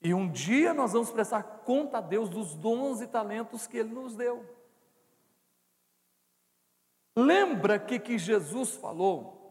E 0.05 0.13
um 0.13 0.29
dia 0.29 0.71
nós 0.71 0.93
vamos 0.93 1.09
prestar 1.09 1.41
conta 1.41 1.97
a 1.97 2.01
Deus 2.01 2.29
dos 2.29 2.53
dons 2.53 3.01
e 3.01 3.07
talentos 3.07 3.65
que 3.65 3.77
Ele 3.77 3.89
nos 3.89 4.15
deu. 4.15 4.45
Lembra 7.17 7.79
que 7.79 7.97
que 7.99 8.15
Jesus 8.15 8.75
falou? 8.75 9.44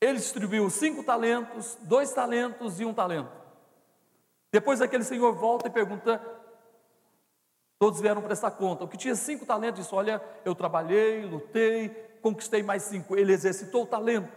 Ele 0.00 0.18
distribuiu 0.18 0.70
cinco 0.70 1.02
talentos, 1.02 1.76
dois 1.82 2.12
talentos 2.12 2.78
e 2.80 2.84
um 2.84 2.94
talento. 2.94 3.32
Depois 4.52 4.80
aquele 4.80 5.04
senhor 5.04 5.32
volta 5.34 5.66
e 5.66 5.70
pergunta: 5.70 6.20
todos 7.78 8.00
vieram 8.00 8.22
prestar 8.22 8.52
conta. 8.52 8.84
O 8.84 8.88
que 8.88 8.96
tinha 8.96 9.14
cinco 9.14 9.44
talentos 9.44 9.82
disse: 9.82 9.94
Olha, 9.94 10.22
eu 10.44 10.54
trabalhei, 10.54 11.24
lutei, 11.24 11.88
conquistei 12.22 12.62
mais 12.62 12.84
cinco. 12.84 13.16
Ele 13.16 13.32
exercitou 13.32 13.82
o 13.82 13.86
talento, 13.86 14.32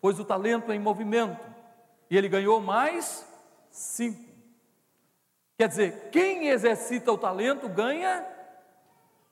pôs 0.00 0.18
o 0.18 0.24
talento 0.24 0.72
em 0.72 0.78
movimento, 0.80 1.38
e 2.10 2.16
ele 2.16 2.28
ganhou 2.28 2.60
mais 2.60 3.26
cinco. 3.70 4.28
Quer 5.56 5.68
dizer, 5.68 6.10
quem 6.10 6.48
exercita 6.48 7.12
o 7.12 7.18
talento 7.18 7.68
ganha 7.68 8.24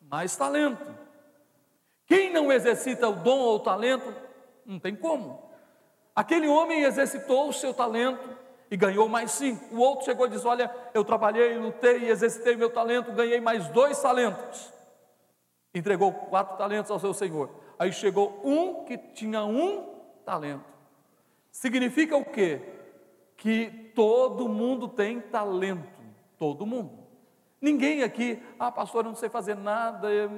mais 0.01 0.35
talento. 0.37 0.85
Quem 2.05 2.33
não 2.33 2.53
exercita 2.53 3.09
o 3.09 3.15
dom 3.15 3.39
ou 3.39 3.57
o 3.57 3.61
talento, 3.61 4.13
não 4.65 4.79
tem 4.79 4.95
como. 4.95 5.46
Aquele 6.17 6.49
homem 6.49 6.83
exercitou 6.83 7.51
o 7.51 7.53
seu 7.53 7.75
talento 7.75 8.27
e 8.71 8.77
ganhou 8.77 9.07
mais 9.07 9.33
cinco. 9.33 9.75
O 9.75 9.79
outro 9.79 10.07
chegou 10.07 10.27
e 10.27 10.31
disse: 10.31 10.47
Olha, 10.47 10.75
eu 10.95 11.05
trabalhei, 11.05 11.59
lutei, 11.59 12.09
exercitei 12.09 12.57
meu 12.57 12.71
talento, 12.71 13.13
ganhei 13.13 13.39
mais 13.39 13.69
dois 13.69 14.01
talentos. 14.01 14.73
Entregou 15.75 16.11
quatro 16.11 16.57
talentos 16.57 16.91
ao 16.91 16.99
seu 16.99 17.13
senhor. 17.13 17.51
Aí 17.79 17.93
chegou 17.93 18.41
um 18.43 18.85
que 18.85 18.97
tinha 18.97 19.45
um 19.45 19.95
talento. 20.25 20.65
Significa 21.53 22.17
o 22.17 22.25
quê? 22.25 22.63
Que 23.37 23.93
todo 23.95 24.49
mundo 24.49 24.89
tem 24.89 25.21
talento. 25.21 25.87
Todo 26.39 26.65
mundo. 26.65 27.07
Ninguém 27.61 28.03
aqui, 28.03 28.43
ah, 28.59 28.71
pastor, 28.71 29.05
eu 29.05 29.11
não 29.11 29.17
sei 29.17 29.29
fazer 29.29 29.55
nada, 29.55 30.11
eu, 30.11 30.31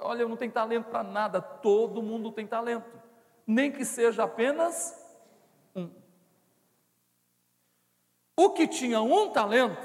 olha, 0.00 0.22
eu 0.22 0.28
não 0.28 0.36
tenho 0.36 0.52
talento 0.52 0.86
para 0.86 1.02
nada. 1.02 1.40
Todo 1.40 2.02
mundo 2.02 2.32
tem 2.32 2.46
talento. 2.46 2.86
Nem 3.46 3.70
que 3.70 3.84
seja 3.84 4.24
apenas 4.24 4.94
um. 5.74 5.90
O 8.38 8.50
que 8.50 8.68
tinha 8.68 9.02
um 9.02 9.32
talento, 9.32 9.82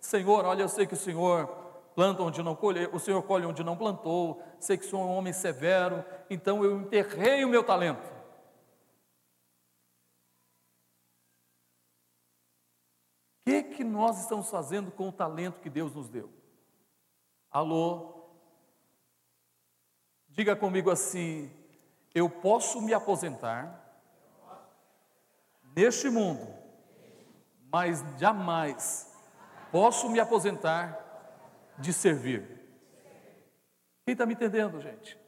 Senhor, 0.00 0.44
olha, 0.44 0.62
eu 0.62 0.68
sei 0.68 0.84
que 0.84 0.94
o 0.94 0.96
Senhor 0.96 1.46
planta 1.94 2.24
onde 2.24 2.42
não 2.42 2.56
colhe, 2.56 2.88
o 2.92 2.98
Senhor 2.98 3.22
colhe 3.22 3.46
onde 3.46 3.62
não 3.62 3.76
plantou, 3.76 4.42
sei 4.58 4.76
que 4.76 4.84
sou 4.84 4.98
um 4.98 5.16
homem 5.16 5.32
severo, 5.32 6.04
então 6.28 6.64
eu 6.64 6.80
enterrei 6.80 7.44
o 7.44 7.48
meu 7.48 7.62
talento. 7.62 8.04
O 13.38 13.44
que, 13.44 13.62
que 13.62 13.84
nós 13.84 14.22
estamos 14.22 14.50
fazendo 14.50 14.90
com 14.90 15.10
o 15.10 15.12
talento 15.12 15.60
que 15.60 15.70
Deus 15.70 15.94
nos 15.94 16.08
deu? 16.08 16.28
Alô? 17.48 18.24
Diga 20.26 20.56
comigo 20.56 20.90
assim: 20.90 21.48
eu 22.12 22.28
posso 22.28 22.82
me 22.82 22.92
aposentar 22.92 24.02
neste 25.76 26.10
mundo, 26.10 26.63
mas 27.74 28.04
jamais 28.20 29.12
posso 29.72 30.08
me 30.08 30.20
aposentar 30.20 30.96
de 31.76 31.92
servir. 31.92 32.40
Quem 34.06 34.12
está 34.12 34.24
me 34.24 34.34
entendendo, 34.34 34.80
gente? 34.80 35.18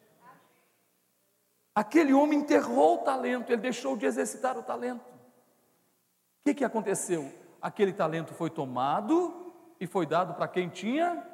Aquele 1.75 2.15
homem 2.15 2.39
enterrou 2.39 3.01
o 3.01 3.05
talento, 3.05 3.51
ele 3.51 3.63
deixou 3.63 3.97
de 3.97 4.07
exercitar 4.07 4.57
o 4.57 4.63
talento. 4.63 5.05
O 5.11 6.45
que, 6.45 6.55
que 6.55 6.65
aconteceu? 6.65 7.35
Aquele 7.61 7.93
talento 7.93 8.33
foi 8.33 8.49
tomado 8.49 9.53
e 9.81 9.85
foi 9.89 10.07
dado 10.07 10.35
para 10.35 10.47
quem 10.47 10.69
tinha 10.69 11.27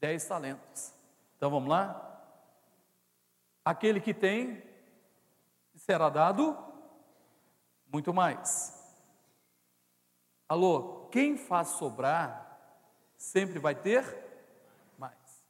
dez 0.00 0.24
talentos. 0.24 0.94
Então 1.36 1.50
vamos 1.50 1.68
lá? 1.68 2.18
Aquele 3.62 4.00
que 4.00 4.14
tem 4.14 4.62
será 5.74 6.08
dado 6.08 6.56
muito 7.92 8.14
mais. 8.14 8.75
Alô, 10.48 11.08
quem 11.10 11.36
faz 11.36 11.68
sobrar 11.68 12.46
sempre 13.16 13.58
vai 13.58 13.74
ter 13.74 14.04
mais. 14.96 15.44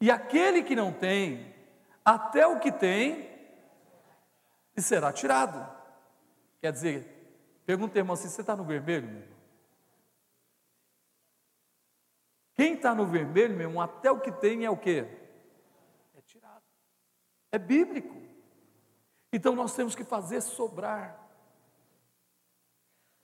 E 0.00 0.10
aquele 0.10 0.62
que 0.62 0.74
não 0.74 0.92
tem, 0.92 1.54
até 2.04 2.46
o 2.46 2.58
que 2.58 2.72
tem, 2.72 3.30
lhe 4.74 4.82
será 4.82 5.12
tirado. 5.12 5.70
Quer 6.60 6.72
dizer, 6.72 7.62
pergunta 7.66 7.98
irmão 7.98 8.14
assim: 8.14 8.28
você 8.28 8.40
está 8.40 8.56
no 8.56 8.64
vermelho, 8.64 9.06
meu 9.06 9.20
irmão? 9.20 9.38
Quem 12.54 12.74
está 12.74 12.94
no 12.94 13.06
vermelho, 13.06 13.56
meu 13.56 13.68
irmão, 13.68 13.82
até 13.82 14.10
o 14.10 14.20
que 14.20 14.30
tem 14.30 14.64
é 14.64 14.70
o 14.70 14.76
que? 14.76 15.00
É 16.14 16.20
tirado. 16.22 16.62
É 17.50 17.58
bíblico. 17.58 18.14
Então 19.32 19.54
nós 19.54 19.74
temos 19.74 19.94
que 19.94 20.04
fazer 20.04 20.40
sobrar. 20.40 21.18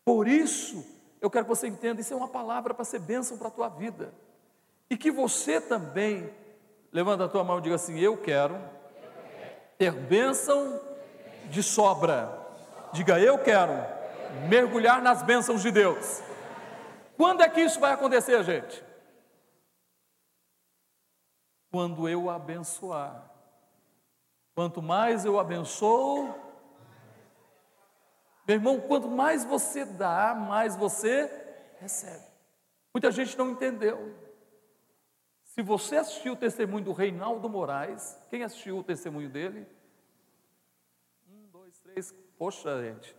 Por 0.04 0.26
isso, 0.26 0.97
eu 1.20 1.30
quero 1.30 1.44
que 1.44 1.48
você 1.48 1.66
entenda, 1.66 2.00
isso 2.00 2.14
é 2.14 2.16
uma 2.16 2.28
palavra 2.28 2.72
para 2.72 2.84
ser 2.84 3.00
bênção 3.00 3.36
para 3.36 3.48
a 3.48 3.50
tua 3.50 3.68
vida. 3.68 4.12
E 4.90 4.96
que 4.96 5.10
você 5.10 5.60
também, 5.60 6.32
levanta 6.92 7.24
a 7.24 7.28
tua 7.28 7.44
mão 7.44 7.58
e 7.58 7.62
diga 7.62 7.74
assim: 7.74 7.98
Eu 7.98 8.16
quero 8.16 8.58
ter 9.76 9.92
bênção 9.92 10.80
de 11.50 11.62
sobra. 11.62 12.46
Diga, 12.92 13.18
eu 13.20 13.38
quero 13.38 13.72
mergulhar 14.48 15.02
nas 15.02 15.22
bênçãos 15.22 15.62
de 15.62 15.70
Deus. 15.70 16.22
Quando 17.16 17.42
é 17.42 17.48
que 17.48 17.60
isso 17.60 17.80
vai 17.80 17.92
acontecer, 17.92 18.42
gente? 18.44 18.84
Quando 21.70 22.08
eu 22.08 22.30
abençoar. 22.30 23.28
Quanto 24.54 24.82
mais 24.82 25.24
eu 25.24 25.38
abençoo, 25.38 26.34
meu 28.48 28.56
irmão, 28.56 28.80
quanto 28.80 29.06
mais 29.06 29.44
você 29.44 29.84
dá, 29.84 30.34
mais 30.34 30.74
você 30.74 31.30
recebe. 31.78 32.24
Muita 32.94 33.12
gente 33.12 33.36
não 33.36 33.50
entendeu. 33.50 34.16
Se 35.42 35.60
você 35.60 35.96
assistiu 35.96 36.32
o 36.32 36.36
testemunho 36.36 36.82
do 36.82 36.92
Reinaldo 36.92 37.46
Moraes, 37.46 38.16
quem 38.30 38.42
assistiu 38.42 38.78
o 38.78 38.82
testemunho 38.82 39.28
dele? 39.28 39.66
Um, 41.28 41.46
dois, 41.48 41.78
três. 41.80 42.14
Poxa, 42.38 42.82
gente. 42.82 43.14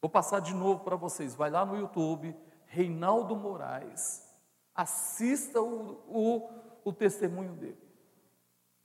Vou 0.00 0.08
passar 0.08 0.40
de 0.40 0.54
novo 0.54 0.84
para 0.84 0.94
vocês. 0.94 1.34
Vai 1.34 1.50
lá 1.50 1.66
no 1.66 1.76
YouTube, 1.76 2.36
Reinaldo 2.66 3.34
Moraes. 3.34 4.24
Assista 4.72 5.60
o, 5.60 6.00
o, 6.06 6.50
o 6.84 6.92
testemunho 6.92 7.54
dele. 7.54 7.82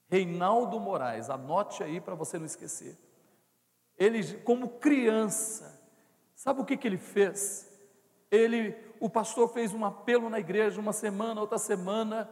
Reinaldo 0.09 0.79
Moraes, 0.79 1.29
anote 1.29 1.83
aí 1.83 2.01
para 2.01 2.15
você 2.15 2.39
não 2.39 2.45
esquecer. 2.47 2.97
Ele, 3.97 4.23
como 4.39 4.69
criança, 4.69 5.81
sabe 6.35 6.61
o 6.61 6.65
que, 6.65 6.77
que 6.77 6.87
ele 6.87 6.97
fez? 6.97 7.71
Ele, 8.31 8.75
o 8.99 9.09
pastor 9.09 9.49
fez 9.49 9.73
um 9.73 9.85
apelo 9.85 10.29
na 10.29 10.39
igreja 10.39 10.81
uma 10.81 10.93
semana, 10.93 11.41
outra 11.41 11.57
semana, 11.57 12.29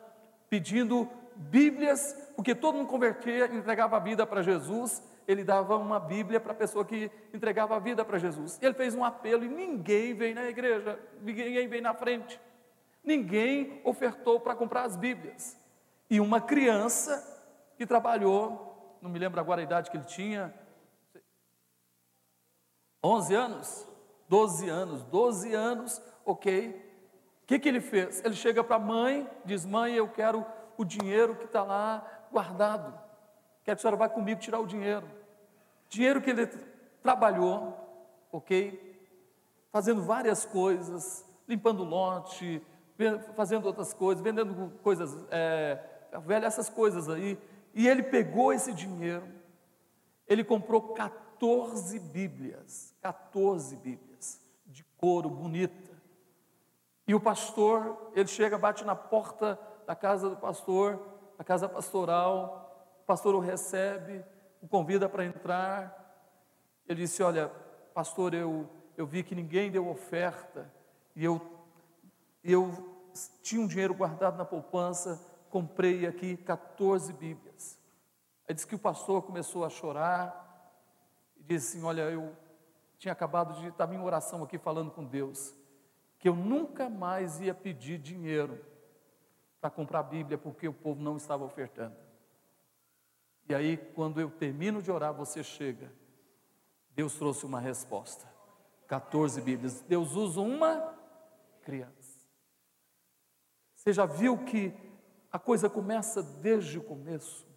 pedindo 0.49 1.07
Bíblias, 1.35 2.13
porque 2.35 2.53
todo 2.53 2.75
mundo 2.75 2.87
convertia, 2.87 3.45
entregava 3.45 3.97
a 3.97 3.99
vida 3.99 4.25
para 4.25 4.41
Jesus, 4.41 5.01
ele 5.27 5.43
dava 5.43 5.77
uma 5.77 5.99
Bíblia 5.99 6.39
para 6.39 6.51
a 6.51 6.55
pessoa 6.55 6.83
que 6.83 7.09
entregava 7.33 7.75
a 7.75 7.79
vida 7.79 8.03
para 8.03 8.17
Jesus. 8.17 8.59
Ele 8.61 8.73
fez 8.73 8.93
um 8.95 9.03
apelo 9.03 9.45
e 9.45 9.47
ninguém 9.47 10.13
veio 10.13 10.35
na 10.35 10.45
igreja, 10.45 10.99
ninguém 11.21 11.67
veio 11.67 11.81
na 11.81 11.93
frente, 11.93 12.39
ninguém 13.03 13.81
ofertou 13.83 14.39
para 14.39 14.55
comprar 14.55 14.83
as 14.83 14.95
Bíblias. 14.95 15.57
E 16.09 16.19
uma 16.19 16.41
criança 16.41 17.27
que 17.77 17.85
trabalhou, 17.85 18.97
não 19.01 19.09
me 19.09 19.17
lembro 19.17 19.39
agora 19.39 19.61
a 19.61 19.63
idade 19.63 19.89
que 19.89 19.97
ele 19.97 20.03
tinha, 20.03 20.53
11 23.03 23.35
anos? 23.35 23.87
12 24.29 24.69
anos, 24.69 25.03
12 25.03 25.53
anos, 25.53 26.01
ok. 26.25 26.69
O 27.43 27.47
que, 27.47 27.59
que 27.59 27.67
ele 27.67 27.81
fez? 27.81 28.23
Ele 28.23 28.33
chega 28.33 28.63
para 28.63 28.77
a 28.77 28.79
mãe, 28.79 29.29
diz: 29.43 29.65
Mãe, 29.65 29.93
eu 29.93 30.07
quero 30.07 30.45
o 30.77 30.85
dinheiro 30.85 31.35
que 31.35 31.43
está 31.43 31.63
lá 31.63 32.27
guardado. 32.31 32.93
Quero 33.63 33.63
que 33.63 33.71
a 33.71 33.77
senhora 33.77 33.97
vá 33.97 34.07
comigo 34.07 34.39
tirar 34.39 34.59
o 34.59 34.65
dinheiro. 34.65 35.05
Dinheiro 35.89 36.21
que 36.21 36.29
ele 36.29 36.47
trabalhou, 37.03 37.77
ok? 38.31 38.89
Fazendo 39.71 40.01
várias 40.01 40.45
coisas, 40.45 41.25
limpando 41.47 41.83
lote, 41.83 42.65
fazendo 43.35 43.65
outras 43.65 43.93
coisas, 43.93 44.23
vendendo 44.23 44.71
coisas, 44.81 45.13
é, 45.29 45.77
velho, 46.25 46.45
essas 46.45 46.69
coisas 46.69 47.09
aí. 47.09 47.37
E 47.73 47.87
ele 47.87 48.03
pegou 48.03 48.53
esse 48.53 48.73
dinheiro, 48.73 49.27
ele 50.27 50.43
comprou 50.43 50.93
14 50.93 51.30
Bíblias 52.11 52.95
14 53.01 53.75
Bíblias, 53.77 54.39
de 54.65 54.83
couro, 54.97 55.29
bonita. 55.29 55.91
E 57.07 57.15
o 57.15 57.19
pastor, 57.19 58.11
ele 58.13 58.27
chega, 58.27 58.57
bate 58.57 58.85
na 58.85 58.95
porta 58.95 59.59
da 59.87 59.95
casa 59.95 60.29
do 60.29 60.37
pastor, 60.37 60.99
da 61.37 61.43
casa 61.43 61.67
pastoral, 61.67 62.95
o 63.01 63.05
pastor 63.05 63.33
o 63.33 63.39
recebe, 63.39 64.23
o 64.61 64.67
convida 64.67 65.09
para 65.09 65.25
entrar. 65.25 65.97
Ele 66.87 67.01
disse: 67.01 67.23
Olha, 67.23 67.49
pastor, 67.93 68.33
eu, 68.33 68.69
eu 68.95 69.05
vi 69.05 69.23
que 69.23 69.33
ninguém 69.33 69.71
deu 69.71 69.89
oferta, 69.89 70.71
e 71.15 71.25
eu, 71.25 71.41
eu 72.43 72.71
tinha 73.41 73.61
um 73.61 73.67
dinheiro 73.67 73.95
guardado 73.95 74.37
na 74.37 74.45
poupança, 74.45 75.19
comprei 75.49 76.05
aqui 76.05 76.37
14 76.37 77.11
Bíblias. 77.13 77.79
Aí 78.47 78.53
disse 78.53 78.67
que 78.67 78.75
o 78.75 78.79
pastor 78.79 79.23
começou 79.23 79.65
a 79.65 79.69
chorar, 79.69 80.40
disse 81.55 81.77
assim: 81.77 81.85
Olha, 81.85 82.01
eu 82.03 82.35
tinha 82.97 83.11
acabado 83.11 83.59
de 83.59 83.67
estar 83.67 83.91
em 83.93 83.99
oração 83.99 84.43
aqui 84.43 84.57
falando 84.57 84.91
com 84.91 85.03
Deus, 85.03 85.53
que 86.19 86.29
eu 86.29 86.35
nunca 86.35 86.89
mais 86.89 87.39
ia 87.41 87.53
pedir 87.53 87.97
dinheiro 87.97 88.63
para 89.59 89.69
comprar 89.69 89.99
a 89.99 90.03
Bíblia 90.03 90.37
porque 90.37 90.67
o 90.67 90.73
povo 90.73 91.01
não 91.01 91.17
estava 91.17 91.43
ofertando. 91.43 91.95
E 93.49 93.55
aí, 93.55 93.77
quando 93.77 94.21
eu 94.21 94.29
termino 94.29 94.81
de 94.81 94.91
orar, 94.91 95.13
você 95.13 95.43
chega. 95.43 95.91
Deus 96.95 97.15
trouxe 97.15 97.45
uma 97.45 97.59
resposta. 97.59 98.29
14 98.87 99.41
Bíblias. 99.41 99.81
Deus 99.81 100.13
usa 100.13 100.41
uma 100.41 100.95
criança. 101.61 102.19
Você 103.75 103.93
já 103.93 104.05
viu 104.05 104.37
que 104.45 104.73
a 105.31 105.39
coisa 105.39 105.69
começa 105.69 106.21
desde 106.21 106.77
o 106.77 106.83
começo? 106.83 107.47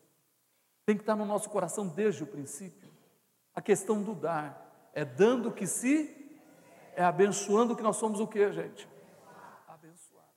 Tem 0.86 0.96
que 0.96 1.02
estar 1.02 1.16
no 1.16 1.24
nosso 1.24 1.50
coração 1.50 1.86
desde 1.86 2.22
o 2.22 2.26
princípio. 2.26 2.83
A 3.54 3.62
questão 3.62 4.02
do 4.02 4.14
dar 4.14 4.90
é 4.92 5.04
dando 5.04 5.52
que 5.52 5.66
se 5.66 6.24
é 6.96 7.04
abençoando 7.04 7.76
que 7.76 7.82
nós 7.82 7.96
somos 7.96 8.20
o 8.20 8.26
que, 8.26 8.52
gente? 8.52 8.88
Abençoados. 9.66 10.30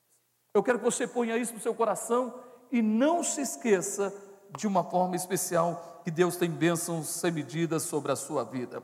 Eu 0.54 0.64
quero 0.64 0.80
que 0.80 0.86
você 0.86 1.08
ponha 1.08 1.38
isso 1.38 1.54
no 1.54 1.60
seu 1.60 1.74
coração 1.74 2.44
e 2.72 2.82
não 2.82 3.24
se 3.24 3.42
esqueça 3.42 4.14
de 4.58 4.68
uma 4.68 4.84
forma 4.84 5.16
especial 5.16 6.02
que 6.04 6.12
Deus 6.12 6.38
tem 6.38 6.50
bênçãos 6.50 7.08
sem 7.08 7.32
medidas 7.32 7.84
sobre 7.84 8.12
a 8.12 8.16
sua 8.16 8.44
vida. 8.44 8.82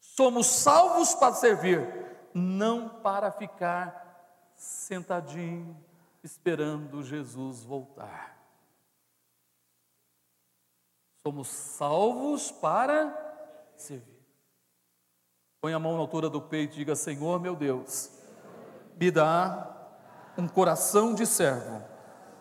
Somos 0.00 0.46
salvos 0.46 1.14
para 1.14 1.34
servir, 1.34 1.86
não 2.34 2.88
para 2.88 3.30
ficar 3.30 4.50
sentadinho 4.54 5.76
esperando 6.22 7.02
Jesus 7.02 7.64
voltar. 7.64 8.41
Somos 11.26 11.48
salvos 11.48 12.50
para 12.50 13.16
servir. 13.76 14.12
Põe 15.60 15.72
a 15.72 15.78
mão 15.78 15.92
na 15.94 16.00
altura 16.00 16.28
do 16.28 16.42
peito 16.42 16.74
e 16.74 16.78
diga: 16.78 16.96
Senhor 16.96 17.40
meu 17.40 17.54
Deus, 17.54 18.10
me 18.96 19.10
dá 19.10 19.72
um 20.36 20.48
coração 20.48 21.14
de 21.14 21.24
servo 21.24 21.82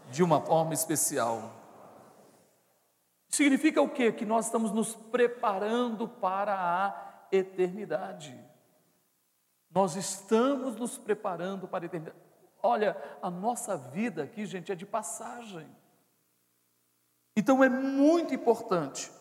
de 0.09 0.23
uma 0.23 0.41
forma 0.41 0.73
especial. 0.73 1.51
Significa 3.29 3.81
o 3.81 3.89
quê? 3.89 4.11
Que 4.11 4.25
nós 4.25 4.45
estamos 4.45 4.71
nos 4.71 4.95
preparando 4.95 6.07
para 6.07 6.53
a 6.53 7.27
eternidade. 7.31 8.37
Nós 9.69 9.95
estamos 9.95 10.75
nos 10.75 10.97
preparando 10.97 11.67
para 11.67 11.85
a 11.85 11.87
eternidade. 11.87 12.17
Olha, 12.61 12.97
a 13.21 13.29
nossa 13.29 13.77
vida 13.77 14.23
aqui, 14.23 14.45
gente, 14.45 14.71
é 14.71 14.75
de 14.75 14.85
passagem. 14.85 15.67
Então 17.35 17.63
é 17.63 17.69
muito 17.69 18.33
importante 18.33 19.11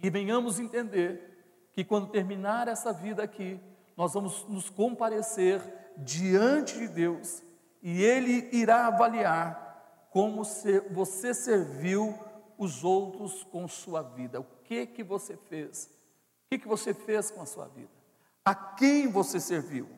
que 0.00 0.10
venhamos 0.10 0.58
entender 0.58 1.68
que 1.72 1.84
quando 1.84 2.08
terminar 2.08 2.68
essa 2.68 2.92
vida 2.92 3.22
aqui, 3.22 3.60
nós 3.96 4.14
vamos 4.14 4.46
nos 4.48 4.68
comparecer 4.70 5.62
diante 5.96 6.78
de 6.78 6.88
Deus 6.88 7.42
e 7.82 8.02
Ele 8.02 8.48
irá 8.52 8.86
avaliar 8.86 10.08
como 10.10 10.42
você 10.90 11.34
serviu 11.34 12.18
os 12.58 12.84
outros 12.84 13.44
com 13.44 13.66
sua 13.68 14.02
vida. 14.02 14.40
O 14.40 14.46
que 14.64 14.86
que 14.86 15.02
você 15.02 15.36
fez? 15.36 15.86
O 15.86 16.50
que 16.50 16.58
que 16.58 16.68
você 16.68 16.92
fez 16.92 17.30
com 17.30 17.40
a 17.40 17.46
sua 17.46 17.68
vida? 17.68 17.90
A 18.44 18.54
quem 18.54 19.08
você 19.08 19.38
serviu? 19.38 19.88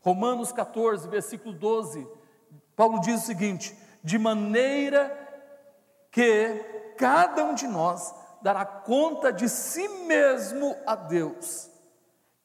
Romanos 0.00 0.52
14, 0.52 1.08
versículo 1.08 1.52
12, 1.52 2.06
Paulo 2.76 3.00
diz 3.00 3.22
o 3.22 3.26
seguinte: 3.26 3.76
de 4.04 4.18
maneira 4.18 5.25
que 6.16 6.94
cada 6.96 7.44
um 7.44 7.54
de 7.54 7.68
nós 7.68 8.14
dará 8.40 8.64
conta 8.64 9.30
de 9.30 9.50
si 9.50 9.86
mesmo 10.06 10.74
a 10.86 10.94
Deus. 10.94 11.70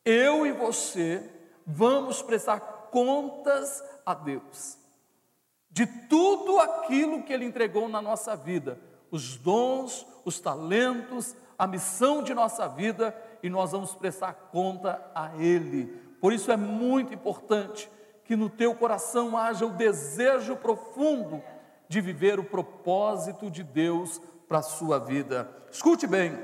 Eu 0.03 0.45
e 0.45 0.51
você 0.51 1.23
vamos 1.65 2.21
prestar 2.21 2.59
contas 2.91 3.81
a 4.05 4.13
Deus 4.13 4.77
de 5.69 5.85
tudo 5.85 6.59
aquilo 6.59 7.23
que 7.23 7.31
Ele 7.31 7.45
entregou 7.45 7.87
na 7.87 8.01
nossa 8.01 8.35
vida, 8.35 8.77
os 9.09 9.37
dons, 9.37 10.05
os 10.25 10.37
talentos, 10.37 11.33
a 11.57 11.65
missão 11.65 12.21
de 12.21 12.33
nossa 12.33 12.67
vida, 12.67 13.15
e 13.41 13.49
nós 13.49 13.71
vamos 13.71 13.95
prestar 13.95 14.33
conta 14.51 15.01
a 15.15 15.31
Ele. 15.37 15.85
Por 16.19 16.33
isso 16.33 16.51
é 16.51 16.57
muito 16.57 17.13
importante 17.13 17.89
que 18.25 18.35
no 18.35 18.49
teu 18.49 18.75
coração 18.75 19.37
haja 19.37 19.65
o 19.65 19.69
desejo 19.69 20.57
profundo 20.57 21.41
de 21.91 21.99
viver 21.99 22.39
o 22.39 22.43
propósito 22.45 23.51
de 23.51 23.63
Deus 23.63 24.21
para 24.47 24.59
a 24.59 24.63
sua 24.63 24.97
vida. 24.97 25.49
Escute 25.69 26.07
bem, 26.07 26.39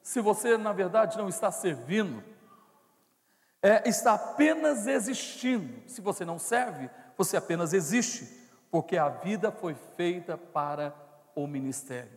se 0.00 0.20
você 0.20 0.56
na 0.56 0.72
verdade 0.72 1.18
não 1.18 1.28
está 1.28 1.50
servindo, 1.50 2.22
é, 3.60 3.88
está 3.88 4.14
apenas 4.14 4.86
existindo. 4.86 5.82
Se 5.90 6.00
você 6.00 6.24
não 6.24 6.38
serve, 6.38 6.88
você 7.16 7.36
apenas 7.36 7.72
existe, 7.72 8.28
porque 8.70 8.96
a 8.96 9.08
vida 9.08 9.50
foi 9.50 9.74
feita 9.96 10.38
para 10.38 10.94
o 11.34 11.48
ministério. 11.48 12.12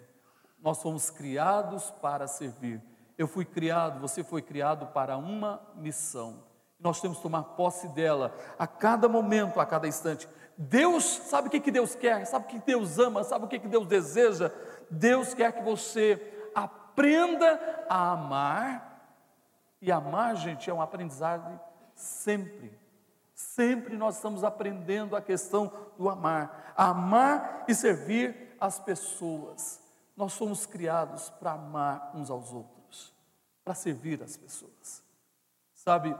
Nós 0.61 0.79
fomos 0.83 1.09
criados 1.09 1.89
para 1.99 2.27
servir. 2.27 2.79
Eu 3.17 3.27
fui 3.27 3.43
criado, 3.43 3.99
você 3.99 4.23
foi 4.23 4.43
criado 4.43 4.85
para 4.85 5.17
uma 5.17 5.59
missão. 5.73 6.43
Nós 6.79 7.01
temos 7.01 7.17
que 7.17 7.23
tomar 7.23 7.41
posse 7.43 7.87
dela 7.87 8.35
a 8.59 8.67
cada 8.67 9.09
momento, 9.09 9.59
a 9.59 9.65
cada 9.65 9.87
instante. 9.87 10.29
Deus, 10.57 11.03
sabe 11.03 11.47
o 11.47 11.51
que, 11.51 11.59
que 11.59 11.71
Deus 11.71 11.95
quer? 11.95 12.25
Sabe 12.25 12.45
o 12.45 12.47
que 12.47 12.59
Deus 12.59 12.99
ama? 12.99 13.23
Sabe 13.23 13.45
o 13.45 13.47
que, 13.47 13.59
que 13.59 13.67
Deus 13.67 13.87
deseja? 13.87 14.51
Deus 14.89 15.33
quer 15.33 15.51
que 15.53 15.63
você 15.63 16.49
aprenda 16.53 17.85
a 17.89 18.11
amar. 18.11 18.91
E 19.81 19.91
amar, 19.91 20.35
gente, 20.35 20.69
é 20.69 20.73
um 20.73 20.81
aprendizado 20.81 21.59
sempre. 21.95 22.79
Sempre 23.33 23.97
nós 23.97 24.17
estamos 24.17 24.43
aprendendo 24.43 25.15
a 25.15 25.21
questão 25.21 25.71
do 25.97 26.09
amar. 26.09 26.73
Amar 26.77 27.65
e 27.67 27.73
servir 27.73 28.55
as 28.59 28.79
pessoas. 28.79 29.81
Nós 30.15 30.33
somos 30.33 30.67
criados 30.67 31.29
para 31.31 31.53
amar 31.53 32.11
uns 32.13 32.29
aos 32.29 32.53
outros, 32.53 33.11
para 33.63 33.73
servir 33.73 34.21
as 34.21 34.37
pessoas. 34.37 35.03
Sabe? 35.73 36.15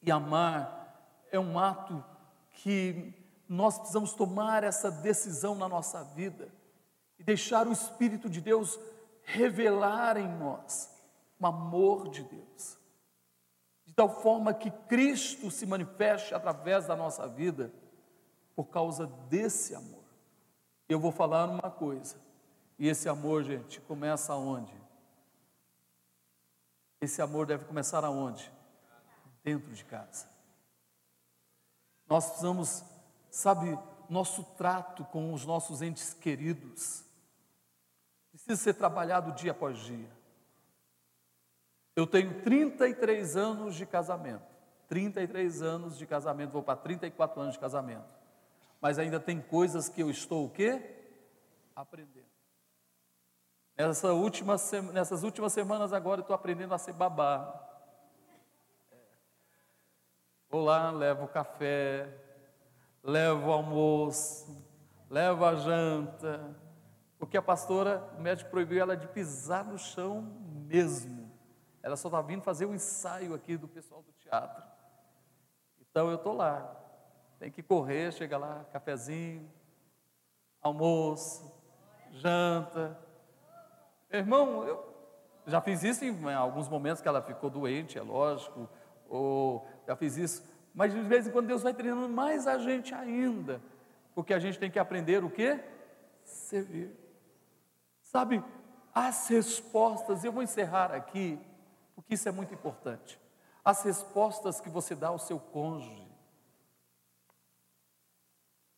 E 0.00 0.12
amar 0.12 1.26
é 1.32 1.40
um 1.40 1.58
ato 1.58 2.04
que 2.66 3.14
nós 3.48 3.78
precisamos 3.78 4.12
tomar 4.12 4.64
essa 4.64 4.90
decisão 4.90 5.54
na 5.54 5.68
nossa 5.68 6.02
vida 6.02 6.52
e 7.16 7.22
deixar 7.22 7.68
o 7.68 7.72
Espírito 7.72 8.28
de 8.28 8.40
Deus 8.40 8.76
revelar 9.22 10.16
em 10.16 10.26
nós 10.26 10.92
o 11.38 11.46
amor 11.46 12.08
de 12.08 12.24
Deus, 12.24 12.76
de 13.84 13.94
tal 13.94 14.20
forma 14.20 14.52
que 14.52 14.68
Cristo 14.88 15.48
se 15.48 15.64
manifeste 15.64 16.34
através 16.34 16.88
da 16.88 16.96
nossa 16.96 17.28
vida 17.28 17.72
por 18.56 18.64
causa 18.64 19.06
desse 19.28 19.72
amor. 19.72 20.02
Eu 20.88 20.98
vou 20.98 21.12
falar 21.12 21.48
uma 21.48 21.70
coisa, 21.70 22.16
e 22.80 22.88
esse 22.88 23.08
amor, 23.08 23.44
gente, 23.44 23.80
começa 23.82 24.32
aonde? 24.32 24.74
Esse 27.00 27.22
amor 27.22 27.46
deve 27.46 27.64
começar 27.64 28.04
aonde? 28.04 28.52
Dentro 29.44 29.72
de 29.72 29.84
casa. 29.84 30.34
Nós 32.08 32.26
precisamos, 32.26 32.84
sabe, 33.30 33.78
nosso 34.08 34.44
trato 34.56 35.04
com 35.06 35.32
os 35.32 35.44
nossos 35.44 35.82
entes 35.82 36.14
queridos 36.14 37.06
precisa 38.46 38.62
ser 38.62 38.74
trabalhado 38.74 39.32
dia 39.32 39.50
após 39.50 39.78
dia. 39.78 40.10
Eu 41.94 42.06
tenho 42.06 42.42
33 42.42 43.36
anos 43.36 43.74
de 43.74 43.86
casamento. 43.86 44.44
33 44.88 45.62
anos 45.62 45.98
de 45.98 46.06
casamento, 46.06 46.52
vou 46.52 46.62
para 46.62 46.76
34 46.76 47.40
anos 47.40 47.54
de 47.54 47.58
casamento. 47.58 48.06
Mas 48.80 48.98
ainda 48.98 49.18
tem 49.18 49.40
coisas 49.40 49.88
que 49.88 50.00
eu 50.00 50.10
estou 50.10 50.46
o 50.46 50.50
quê? 50.50 50.94
Aprendendo. 51.74 52.26
Nessa 53.76 54.12
última, 54.12 54.56
nessas 54.92 55.22
últimas 55.24 55.52
semanas 55.52 55.92
agora 55.92 56.20
eu 56.20 56.22
estou 56.22 56.36
aprendendo 56.36 56.72
a 56.72 56.78
ser 56.78 56.92
babá. 56.92 57.65
Vou 60.48 60.64
lá, 60.64 60.90
levo 60.90 61.24
o 61.24 61.28
café, 61.28 62.08
levo 63.02 63.48
o 63.48 63.52
almoço, 63.52 64.64
levo 65.10 65.44
a 65.44 65.54
janta, 65.54 66.56
porque 67.18 67.36
a 67.36 67.42
pastora, 67.42 68.08
o 68.16 68.20
médico 68.20 68.50
proibiu 68.50 68.80
ela 68.80 68.96
de 68.96 69.08
pisar 69.08 69.64
no 69.64 69.78
chão 69.78 70.22
mesmo. 70.66 71.30
Ela 71.82 71.96
só 71.96 72.08
está 72.08 72.20
vindo 72.20 72.42
fazer 72.42 72.66
o 72.66 72.70
um 72.70 72.74
ensaio 72.74 73.34
aqui 73.34 73.56
do 73.56 73.68
pessoal 73.68 74.02
do 74.02 74.12
teatro. 74.12 74.62
Então 75.80 76.08
eu 76.08 76.16
estou 76.16 76.34
lá. 76.34 76.74
Tem 77.38 77.50
que 77.50 77.62
correr, 77.62 78.12
chega 78.12 78.38
lá, 78.38 78.64
cafezinho, 78.72 79.50
almoço, 80.60 81.52
janta. 82.12 82.98
Irmão, 84.10 84.64
eu 84.64 84.96
já 85.46 85.60
fiz 85.60 85.82
isso 85.82 86.04
em 86.04 86.34
alguns 86.34 86.68
momentos 86.68 87.00
que 87.00 87.08
ela 87.08 87.22
ficou 87.22 87.48
doente, 87.50 87.98
é 87.98 88.02
lógico, 88.02 88.68
ou 89.08 89.66
já 89.86 89.96
fiz 89.96 90.16
isso, 90.16 90.44
mas 90.74 90.92
de 90.92 91.00
vez 91.02 91.26
em 91.26 91.30
quando 91.30 91.46
Deus 91.46 91.62
vai 91.62 91.72
treinando 91.72 92.08
mais 92.08 92.46
a 92.46 92.58
gente 92.58 92.94
ainda, 92.94 93.62
porque 94.14 94.34
a 94.34 94.38
gente 94.38 94.58
tem 94.58 94.70
que 94.70 94.78
aprender 94.78 95.24
o 95.24 95.30
que? 95.30 95.58
Servir. 96.24 96.90
Sabe, 98.02 98.42
as 98.94 99.28
respostas, 99.28 100.24
eu 100.24 100.32
vou 100.32 100.42
encerrar 100.42 100.92
aqui, 100.92 101.38
porque 101.94 102.14
isso 102.14 102.28
é 102.28 102.32
muito 102.32 102.54
importante. 102.54 103.20
As 103.64 103.82
respostas 103.82 104.60
que 104.60 104.68
você 104.68 104.94
dá 104.94 105.08
ao 105.08 105.18
seu 105.18 105.38
cônjuge, 105.38 106.06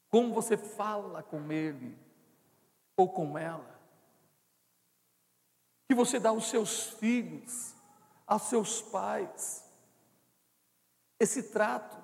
como 0.09 0.33
você 0.35 0.57
fala 0.57 1.23
com 1.23 1.53
ele 1.53 1.97
ou 2.97 3.09
com 3.09 3.37
ela, 3.37 3.79
que 5.87 5.95
você 5.95 6.19
dá 6.19 6.31
aos 6.31 6.49
seus 6.49 6.91
filhos, 6.95 7.75
aos 8.27 8.43
seus 8.43 8.83
pais, 8.83 9.68
esse 11.19 11.45
trato. 11.45 11.97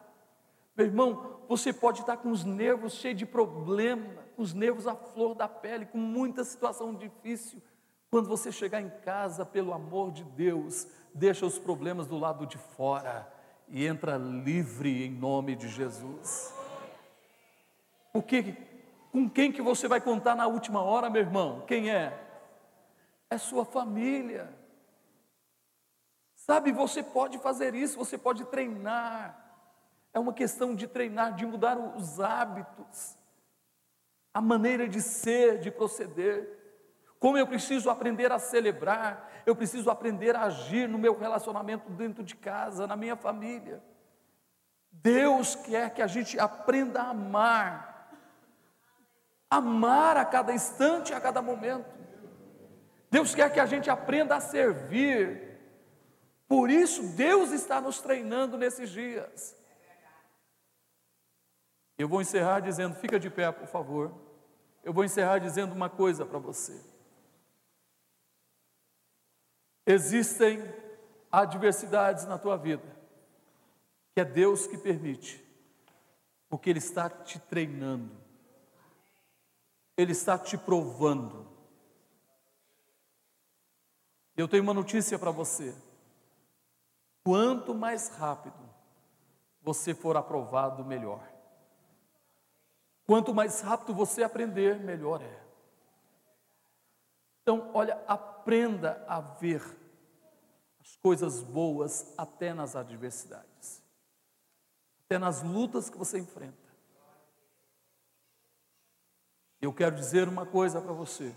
Meu 0.76 0.86
irmão, 0.86 1.40
você 1.48 1.72
pode 1.72 2.00
estar 2.00 2.16
com 2.16 2.30
os 2.30 2.44
nervos 2.44 2.94
cheios 2.94 3.18
de 3.18 3.26
problema, 3.26 4.24
com 4.34 4.42
os 4.42 4.52
nervos 4.52 4.86
à 4.86 4.94
flor 4.94 5.34
da 5.34 5.48
pele, 5.48 5.86
com 5.86 5.98
muita 5.98 6.42
situação 6.42 6.94
difícil, 6.94 7.62
quando 8.10 8.28
você 8.28 8.50
chegar 8.52 8.80
em 8.80 8.90
casa, 9.04 9.44
pelo 9.44 9.72
amor 9.72 10.12
de 10.12 10.24
Deus, 10.24 10.86
deixa 11.12 11.46
os 11.46 11.58
problemas 11.58 12.06
do 12.06 12.18
lado 12.18 12.46
de 12.46 12.58
fora 12.58 13.32
e 13.68 13.86
entra 13.86 14.16
livre 14.16 15.04
em 15.04 15.10
nome 15.10 15.56
de 15.56 15.68
Jesus. 15.68 16.54
Porque 18.12 18.56
com 19.10 19.28
quem 19.28 19.52
que 19.52 19.62
você 19.62 19.86
vai 19.88 20.00
contar 20.00 20.34
na 20.34 20.46
última 20.46 20.82
hora, 20.82 21.10
meu 21.10 21.22
irmão? 21.22 21.64
Quem 21.66 21.90
é? 21.90 22.20
É 23.30 23.38
sua 23.38 23.64
família. 23.64 24.52
Sabe, 26.46 26.72
você 26.72 27.02
pode 27.02 27.38
fazer 27.38 27.74
isso, 27.74 27.96
você 27.96 28.18
pode 28.18 28.44
treinar. 28.44 29.34
É 30.12 30.18
uma 30.18 30.34
questão 30.34 30.74
de 30.74 30.86
treinar, 30.86 31.32
de 31.32 31.46
mudar 31.46 31.78
os 31.78 32.20
hábitos, 32.20 33.16
a 34.34 34.42
maneira 34.42 34.86
de 34.86 35.00
ser, 35.00 35.58
de 35.58 35.70
proceder. 35.70 36.46
Como 37.18 37.38
eu 37.38 37.46
preciso 37.46 37.88
aprender 37.88 38.30
a 38.30 38.38
celebrar, 38.38 39.26
eu 39.46 39.56
preciso 39.56 39.88
aprender 39.88 40.36
a 40.36 40.42
agir 40.42 40.86
no 40.86 40.98
meu 40.98 41.18
relacionamento 41.18 41.90
dentro 41.90 42.22
de 42.22 42.36
casa, 42.36 42.86
na 42.86 42.94
minha 42.94 43.16
família. 43.16 43.82
Deus 44.92 45.54
quer 45.54 45.94
que 45.94 46.02
a 46.02 46.06
gente 46.06 46.38
aprenda 46.38 47.00
a 47.00 47.08
amar, 47.08 48.18
amar 49.48 50.18
a 50.18 50.26
cada 50.26 50.52
instante, 50.52 51.14
a 51.14 51.20
cada 51.22 51.40
momento. 51.40 51.88
Deus 53.10 53.34
quer 53.34 53.50
que 53.50 53.60
a 53.60 53.64
gente 53.64 53.88
aprenda 53.88 54.36
a 54.36 54.40
servir. 54.40 55.43
Por 56.46 56.70
isso, 56.70 57.02
Deus 57.14 57.50
está 57.50 57.80
nos 57.80 58.00
treinando 58.00 58.58
nesses 58.58 58.90
dias. 58.90 59.56
Eu 61.96 62.08
vou 62.08 62.20
encerrar 62.20 62.60
dizendo: 62.60 62.94
fica 62.96 63.18
de 63.18 63.30
pé, 63.30 63.50
por 63.50 63.66
favor. 63.66 64.14
Eu 64.82 64.92
vou 64.92 65.04
encerrar 65.04 65.38
dizendo 65.38 65.72
uma 65.72 65.88
coisa 65.88 66.26
para 66.26 66.38
você. 66.38 66.78
Existem 69.86 70.62
adversidades 71.30 72.24
na 72.26 72.38
tua 72.38 72.56
vida, 72.56 72.84
que 74.14 74.20
é 74.20 74.24
Deus 74.24 74.66
que 74.66 74.78
permite, 74.78 75.42
porque 76.48 76.70
Ele 76.70 76.78
está 76.78 77.08
te 77.08 77.38
treinando, 77.38 78.10
Ele 79.96 80.12
está 80.12 80.38
te 80.38 80.56
provando. 80.56 81.46
Eu 84.36 84.48
tenho 84.48 84.62
uma 84.62 84.74
notícia 84.74 85.18
para 85.18 85.30
você: 85.30 85.74
quanto 87.24 87.74
mais 87.74 88.08
rápido 88.10 88.62
você 89.62 89.94
for 89.94 90.16
aprovado, 90.16 90.84
melhor. 90.84 91.26
Quanto 93.06 93.34
mais 93.34 93.62
rápido 93.62 93.94
você 93.94 94.22
aprender, 94.22 94.78
melhor 94.78 95.22
é. 95.22 95.44
Então, 97.42 97.70
olha, 97.74 98.02
aprenda 98.06 99.04
a 99.08 99.20
ver 99.20 99.62
as 100.80 100.96
coisas 100.96 101.42
boas 101.42 102.14
até 102.16 102.52
nas 102.52 102.76
adversidades, 102.76 103.82
até 105.04 105.18
nas 105.18 105.42
lutas 105.42 105.88
que 105.88 105.96
você 105.96 106.18
enfrenta. 106.18 106.64
Eu 109.60 109.72
quero 109.72 109.96
dizer 109.96 110.28
uma 110.28 110.44
coisa 110.44 110.80
para 110.80 110.92
você. 110.92 111.34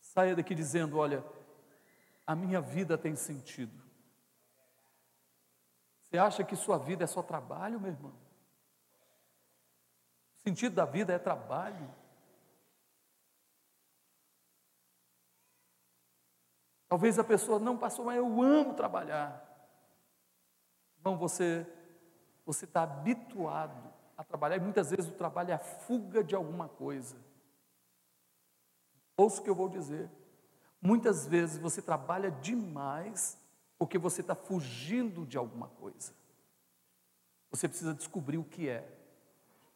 Saia 0.00 0.34
daqui 0.34 0.54
dizendo: 0.54 0.96
olha, 0.96 1.22
a 2.26 2.34
minha 2.34 2.60
vida 2.60 2.96
tem 2.96 3.14
sentido. 3.14 3.89
Você 6.10 6.18
acha 6.18 6.42
que 6.42 6.56
sua 6.56 6.76
vida 6.76 7.04
é 7.04 7.06
só 7.06 7.22
trabalho, 7.22 7.78
meu 7.78 7.92
irmão? 7.92 8.12
O 10.38 10.42
sentido 10.42 10.74
da 10.74 10.84
vida 10.84 11.12
é 11.12 11.18
trabalho. 11.20 11.88
Talvez 16.88 17.16
a 17.16 17.22
pessoa 17.22 17.60
não 17.60 17.78
passou, 17.78 18.04
mas 18.04 18.16
eu 18.16 18.42
amo 18.42 18.74
trabalhar. 18.74 19.46
Não, 21.04 21.16
você 21.16 21.64
você 22.44 22.64
está 22.64 22.82
habituado 22.82 23.92
a 24.16 24.24
trabalhar 24.24 24.56
e 24.56 24.60
muitas 24.60 24.90
vezes 24.90 25.08
o 25.08 25.16
trabalho 25.16 25.52
é 25.52 25.54
a 25.54 25.58
fuga 25.58 26.24
de 26.24 26.34
alguma 26.34 26.68
coisa. 26.68 27.16
Ouça 29.16 29.40
o 29.40 29.44
que 29.44 29.50
eu 29.50 29.54
vou 29.54 29.68
dizer. 29.68 30.10
Muitas 30.82 31.26
vezes 31.26 31.58
você 31.58 31.80
trabalha 31.80 32.32
demais 32.32 33.39
porque 33.80 33.96
você 33.96 34.20
está 34.20 34.34
fugindo 34.34 35.24
de 35.24 35.38
alguma 35.38 35.68
coisa. 35.68 36.12
Você 37.50 37.66
precisa 37.66 37.94
descobrir 37.94 38.36
o 38.36 38.44
que 38.44 38.68
é. 38.68 38.86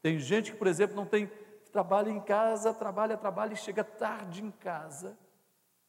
Tem 0.02 0.18
gente 0.18 0.52
que, 0.52 0.58
por 0.58 0.66
exemplo, 0.66 0.94
não 0.94 1.06
tem 1.06 1.26
trabalha 1.72 2.10
em 2.10 2.20
casa, 2.20 2.74
trabalha, 2.74 3.16
trabalha 3.16 3.54
e 3.54 3.56
chega 3.56 3.82
tarde 3.82 4.44
em 4.44 4.50
casa 4.50 5.18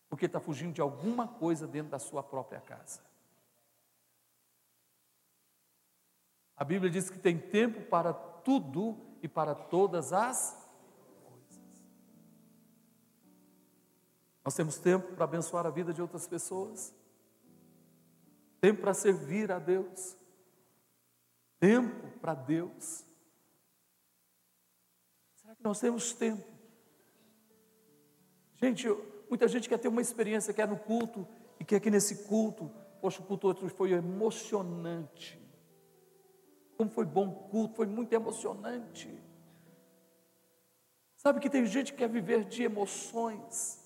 porque 0.07 0.27
está 0.27 0.39
fugindo 0.39 0.71
de 0.71 0.79
alguma 0.79 1.27
coisa 1.27 1.67
dentro 1.67 1.91
da 1.91 1.99
sua 1.99 2.23
própria 2.23 2.61
casa. 2.61 3.01
A 6.55 6.63
Bíblia 6.63 6.89
diz 6.89 7.09
que 7.09 7.19
tem 7.19 7.37
tempo 7.37 7.81
para 7.81 8.13
tudo 8.13 8.97
e 9.21 9.27
para 9.27 9.53
todas 9.53 10.13
as 10.13 10.57
coisas. 11.25 11.85
Nós 14.41 14.55
temos 14.55 14.77
tempo 14.77 15.15
para 15.15 15.25
abençoar 15.25 15.65
a 15.65 15.69
vida 15.69 15.93
de 15.93 16.01
outras 16.01 16.25
pessoas, 16.29 16.94
tempo 18.65 18.81
para 18.81 18.95
servir 18.95 19.51
a 19.51 19.59
Deus, 19.59 20.17
tempo 21.59 22.07
para 22.19 22.33
Deus. 22.33 23.05
Será 25.35 25.55
que 25.55 25.63
nós 25.63 25.79
temos 25.79 26.13
tempo? 26.13 26.43
Gente, 28.55 28.87
Muita 29.29 29.47
gente 29.47 29.67
quer 29.67 29.77
ter 29.77 29.87
uma 29.87 30.01
experiência, 30.01 30.53
quer 30.53 30.67
no 30.67 30.77
culto, 30.77 31.27
e 31.59 31.65
quer 31.65 31.79
que 31.79 31.89
nesse 31.89 32.23
culto, 32.25 32.71
poxa, 33.01 33.21
o 33.21 33.25
culto 33.25 33.47
outro 33.47 33.67
foi 33.69 33.91
emocionante. 33.91 35.39
Como 36.77 36.89
foi 36.89 37.05
bom 37.05 37.27
o 37.27 37.35
culto, 37.49 37.75
foi 37.75 37.85
muito 37.85 38.13
emocionante. 38.13 39.09
Sabe 41.15 41.39
que 41.39 41.49
tem 41.49 41.65
gente 41.65 41.91
que 41.91 41.99
quer 41.99 42.09
viver 42.09 42.45
de 42.45 42.63
emoções. 42.63 43.83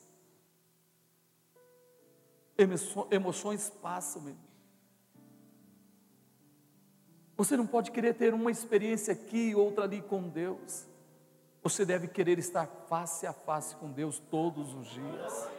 Emoções 3.10 3.70
passam, 3.82 4.22
meu. 4.22 4.49
Você 7.40 7.56
não 7.56 7.66
pode 7.66 7.92
querer 7.92 8.16
ter 8.16 8.34
uma 8.34 8.52
experiência 8.52 9.14
aqui 9.14 9.52
e 9.52 9.56
outra 9.56 9.86
ali 9.86 10.02
com 10.02 10.28
Deus. 10.28 10.86
Você 11.64 11.86
deve 11.86 12.06
querer 12.10 12.38
estar 12.38 12.68
face 12.90 13.26
a 13.26 13.32
face 13.32 13.78
com 13.78 13.90
Deus 13.90 14.20
todos 14.30 14.74
os 14.74 14.88
dias. 14.88 15.50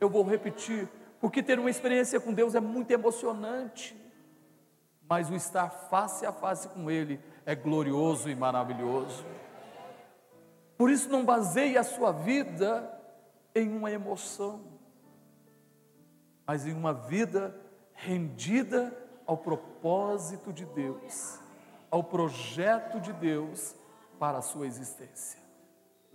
Eu 0.00 0.08
vou 0.08 0.24
repetir, 0.24 0.88
porque 1.20 1.42
ter 1.42 1.58
uma 1.58 1.68
experiência 1.68 2.18
com 2.18 2.32
Deus 2.32 2.54
é 2.54 2.60
muito 2.60 2.90
emocionante, 2.90 3.94
mas 5.06 5.28
o 5.28 5.34
estar 5.34 5.68
face 5.68 6.24
a 6.24 6.32
face 6.32 6.68
com 6.68 6.90
Ele 6.90 7.20
é 7.44 7.54
glorioso 7.54 8.30
e 8.30 8.34
maravilhoso. 8.34 9.26
Por 10.78 10.90
isso, 10.90 11.10
não 11.10 11.22
baseie 11.22 11.76
a 11.76 11.84
sua 11.84 12.12
vida 12.12 12.90
em 13.54 13.76
uma 13.76 13.92
emoção, 13.92 14.64
mas 16.46 16.66
em 16.66 16.72
uma 16.72 16.94
vida 16.94 17.54
rendida 17.92 19.09
ao 19.30 19.36
propósito 19.36 20.52
de 20.52 20.66
Deus, 20.66 21.38
ao 21.88 22.02
projeto 22.02 22.98
de 22.98 23.12
Deus 23.12 23.76
para 24.18 24.38
a 24.38 24.42
sua 24.42 24.66
existência. 24.66 25.38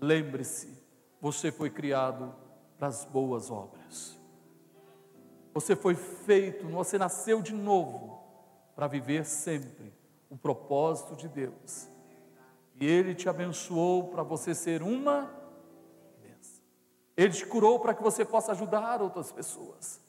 Lembre-se, 0.01 0.83
você 1.21 1.49
foi 1.49 1.69
criado 1.69 2.35
para 2.77 2.89
as 2.89 3.05
boas 3.05 3.49
obras. 3.49 4.19
Você 5.53 5.77
foi 5.77 5.95
feito, 5.95 6.67
você 6.67 6.97
nasceu 6.97 7.41
de 7.41 7.53
novo 7.53 8.21
para 8.75 8.85
viver 8.85 9.23
sempre 9.23 9.93
o 10.29 10.35
propósito 10.35 11.15
de 11.15 11.29
Deus. 11.29 11.87
E 12.77 12.85
Ele 12.85 13.15
te 13.15 13.29
abençoou 13.29 14.09
para 14.09 14.23
você 14.23 14.53
ser 14.53 14.83
uma 14.83 15.31
bênção. 16.21 16.61
Ele 17.15 17.31
te 17.31 17.45
curou 17.45 17.79
para 17.79 17.93
que 17.93 18.03
você 18.03 18.25
possa 18.25 18.51
ajudar 18.51 19.01
outras 19.01 19.31
pessoas. 19.31 20.01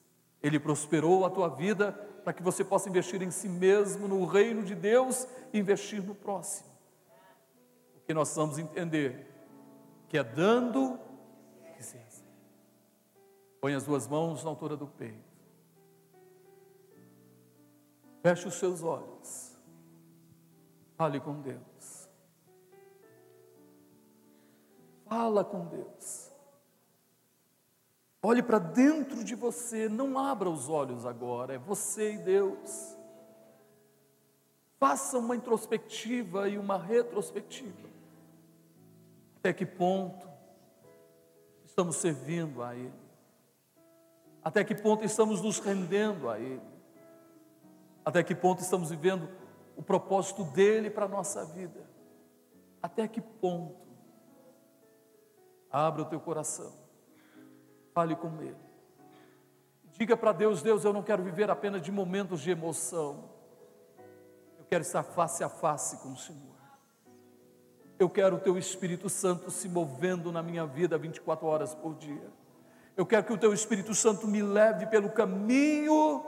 Ele 0.43 0.59
prosperou 0.59 1.25
a 1.25 1.31
tua 1.31 1.49
vida 1.49 2.16
para 2.27 2.33
que 2.33 2.43
você 2.43 2.65
possa 2.65 2.89
investir 2.89 3.23
em 3.23 3.31
si 3.31 3.49
mesmo, 3.49 4.09
no 4.09 4.25
reino 4.25 4.65
de 4.65 4.75
Deus 4.75 5.29
e 5.53 5.61
investir 5.61 6.03
no 6.03 6.13
próximo 6.13 6.69
que 8.05 8.13
nós 8.13 8.35
vamos 8.35 8.59
entender 8.59 9.33
que 10.09 10.19
é 10.19 10.25
dando 10.25 10.99
que 11.77 11.85
se 11.85 11.97
recebe. 11.97 12.29
Põe 13.61 13.75
as 13.75 13.85
duas 13.85 14.09
mãos 14.09 14.43
na 14.43 14.51
altura 14.51 14.77
do 14.77 14.89
peito. 14.89 15.23
Feche 18.25 18.49
os 18.49 18.55
seus 18.55 18.83
olhos. 18.83 19.57
Fale 20.97 21.21
com 21.21 21.41
Deus. 21.41 22.09
Fala 25.09 25.45
com 25.45 25.65
Deus. 25.67 26.26
Olhe 28.29 28.43
para 28.43 28.59
dentro 28.59 29.23
de 29.23 29.37
você, 29.37 29.89
não 29.89 30.19
abra 30.19 30.51
os 30.51 30.69
olhos 30.69 31.07
agora, 31.07 31.55
é 31.55 31.59
você 31.59 32.15
e 32.15 32.19
Deus. 32.19 32.99
Faça 34.81 35.17
uma 35.17 35.37
introspectiva 35.37 36.49
e 36.49 36.59
uma 36.59 36.77
retrospectiva. 36.77 37.89
Até 39.37 39.53
que 39.53 39.65
ponto 39.65 40.29
estamos 41.65 41.95
servindo 41.95 42.65
a 42.65 42.75
Ele? 42.75 42.93
Até 44.43 44.65
que 44.65 44.75
ponto 44.75 45.05
estamos 45.05 45.41
nos 45.41 45.61
rendendo 45.61 46.29
a 46.29 46.37
Ele? 46.37 46.61
Até 48.05 48.25
que 48.25 48.35
ponto 48.35 48.61
estamos 48.61 48.91
vivendo 48.91 49.29
o 49.77 49.83
propósito 49.85 50.43
dele 50.43 50.91
para 50.91 51.05
a 51.05 51.09
nossa 51.09 51.45
vida? 51.45 51.89
Até 52.83 53.07
que 53.07 53.21
ponto? 53.21 53.87
Abra 55.71 56.03
o 56.03 56.07
teu 56.07 56.19
coração, 56.19 56.86
fale 57.97 58.15
com 58.15 58.43
Ele. 58.43 58.55
Diga 59.93 60.19
para 60.19 60.31
Deus: 60.33 60.61
Deus, 60.61 60.85
eu 60.85 60.93
não 60.93 61.03
quero 61.03 61.23
viver 61.23 61.51
apenas 61.51 61.81
de 61.81 61.91
momentos 61.91 62.43
de 62.43 62.51
emoção, 62.51 63.31
eu 64.59 64.67
quero 64.69 64.83
estar 64.83 65.03
face 65.03 65.43
a 65.43 65.49
face 65.49 65.97
com 66.03 66.13
o 66.13 66.17
Senhor. 66.17 66.55
Eu 67.99 68.11
quero 68.11 68.37
o 68.37 68.39
Teu 68.39 68.59
Espírito 68.59 69.09
Santo 69.09 69.51
se 69.51 69.67
movendo 69.67 70.31
na 70.31 70.43
minha 70.43 70.67
vida 70.67 70.99
24 70.99 71.47
horas 71.47 71.75
por 71.75 71.95
dia. 71.95 72.31
Eu 72.95 73.07
quero 73.07 73.25
que 73.25 73.33
o 73.33 73.39
Teu 73.39 73.55
Espírito 73.55 73.95
Santo 73.95 74.29
me 74.29 74.43
leve 74.43 74.85
pelo 74.89 75.09
caminho 75.09 76.23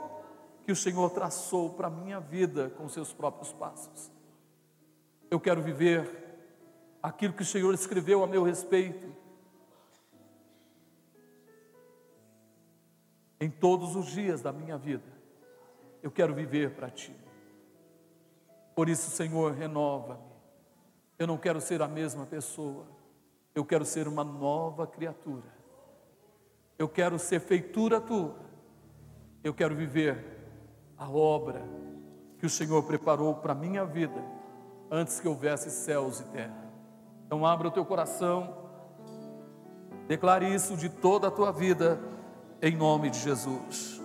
que 0.63 0.71
o 0.71 0.75
Senhor 0.75 1.11
traçou 1.11 1.69
para 1.69 1.85
a 1.85 1.91
minha 1.91 2.19
vida 2.19 2.71
com 2.71 2.89
seus 2.89 3.13
próprios 3.13 3.53
passos. 3.53 4.11
Eu 5.29 5.39
quero 5.39 5.61
viver 5.61 6.09
aquilo 7.03 7.33
que 7.33 7.43
o 7.43 7.45
Senhor 7.45 7.71
escreveu 7.75 8.23
a 8.23 8.27
meu 8.27 8.41
respeito. 8.41 9.18
Em 13.39 13.49
todos 13.49 13.95
os 13.95 14.07
dias 14.07 14.41
da 14.41 14.51
minha 14.51 14.77
vida, 14.77 15.03
eu 16.03 16.11
quero 16.11 16.33
viver 16.33 16.75
para 16.75 16.89
Ti. 16.89 17.15
Por 18.75 18.89
isso, 18.89 19.09
Senhor, 19.11 19.53
renova-me. 19.53 20.29
Eu 21.17 21.27
não 21.27 21.37
quero 21.37 21.59
ser 21.59 21.81
a 21.81 21.87
mesma 21.87 22.25
pessoa, 22.25 22.85
eu 23.53 23.65
quero 23.65 23.85
ser 23.85 24.07
uma 24.07 24.23
nova 24.23 24.87
criatura. 24.87 25.59
Eu 26.77 26.87
quero 26.87 27.19
ser 27.19 27.41
feitura 27.41 27.99
tua. 27.99 28.35
Eu 29.43 29.53
quero 29.53 29.75
viver 29.75 30.39
a 30.97 31.09
obra 31.09 31.61
que 32.37 32.45
o 32.45 32.49
Senhor 32.49 32.81
preparou 32.83 33.35
para 33.35 33.51
a 33.51 33.55
minha 33.55 33.85
vida 33.85 34.23
antes 34.89 35.19
que 35.19 35.27
houvesse 35.27 35.69
céus 35.69 36.21
e 36.21 36.23
terra. 36.25 36.69
Então 37.25 37.45
abra 37.45 37.67
o 37.67 37.71
teu 37.71 37.85
coração, 37.85 38.57
declare 40.07 40.53
isso 40.53 40.75
de 40.75 40.89
toda 40.89 41.27
a 41.27 41.31
tua 41.31 41.51
vida, 41.51 41.99
em 42.61 42.75
nome 42.75 43.09
de 43.09 43.19
Jesus. 43.19 44.01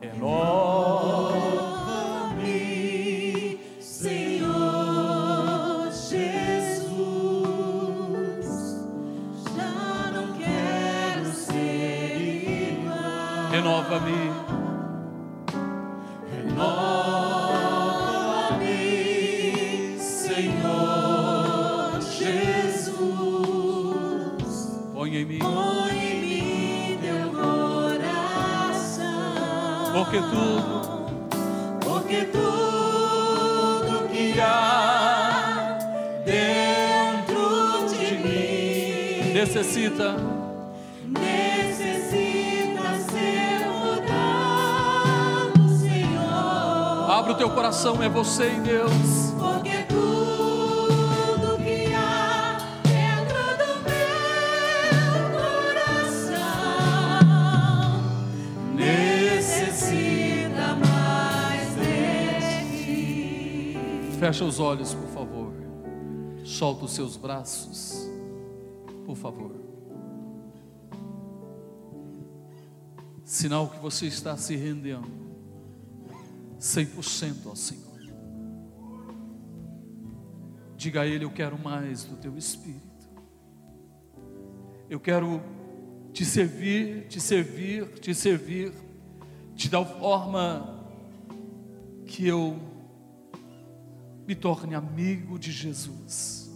Renova-me, 0.00 0.78
Senhor 3.80 5.90
Jesus. 5.90 6.86
Já 9.56 10.12
não 10.12 10.32
quero 10.38 11.24
ser 11.32 12.72
igual. 12.72 13.50
Renova-me, 13.50 14.12
Renova-me, 14.12 14.25
em 25.16 25.24
mim, 25.24 25.38
Põe 25.38 25.96
em 25.96 26.20
mim 26.20 26.98
teu 27.00 27.30
coração. 27.30 29.06
porque 29.94 30.18
tudo 30.18 31.06
Porque 31.80 32.24
tudo 32.26 34.08
que 34.10 34.38
há 34.40 35.78
dentro 36.24 37.86
de 37.88 38.18
mim 38.18 39.32
necessita 39.32 40.16
necessita 41.06 42.98
ser 43.10 43.66
mudado, 43.68 45.68
Senhor. 45.78 47.10
Abre 47.10 47.32
o 47.32 47.36
teu 47.36 47.50
coração, 47.50 48.02
é 48.02 48.08
você 48.08 48.52
e 48.56 48.60
Deus. 48.60 49.25
Fecha 64.26 64.44
os 64.44 64.58
olhos, 64.58 64.92
por 64.92 65.08
favor. 65.10 65.52
Solta 66.44 66.86
os 66.86 66.90
seus 66.90 67.16
braços, 67.16 68.10
por 69.04 69.14
favor. 69.14 69.54
Sinal 73.22 73.68
que 73.68 73.78
você 73.78 74.06
está 74.06 74.36
se 74.36 74.56
rendendo 74.56 75.06
100% 76.58 77.46
ao 77.46 77.54
Senhor. 77.54 78.00
Diga 80.76 81.02
a 81.02 81.06
Ele: 81.06 81.24
Eu 81.24 81.30
quero 81.30 81.56
mais 81.56 82.02
do 82.02 82.16
Teu 82.16 82.36
Espírito. 82.36 83.08
Eu 84.90 84.98
quero 84.98 85.40
te 86.12 86.24
servir, 86.24 87.06
te 87.06 87.20
servir, 87.20 87.86
te 88.00 88.12
servir, 88.12 88.72
de 89.54 89.70
tal 89.70 89.86
forma 89.86 90.84
que 92.04 92.26
eu 92.26 92.74
me 94.26 94.34
torne 94.34 94.74
amigo 94.74 95.38
de 95.38 95.52
Jesus. 95.52 96.50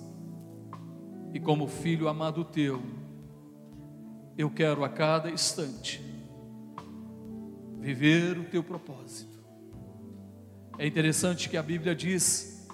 E 1.33 1.39
como 1.39 1.69
filho 1.69 2.09
amado 2.09 2.45
teu, 2.45 2.83
eu 4.37 4.51
quero 4.51 4.85
a 4.85 4.89
cada 4.89 5.31
instante 5.31 6.03
viver 7.79 8.39
o 8.39 8.45
teu 8.45 8.63
propósito. 8.63 9.39
É 10.79 10.87
interessante 10.87 11.49
que 11.49 11.57
a 11.57 11.63
Bíblia 11.63 11.95
diz 11.95 12.67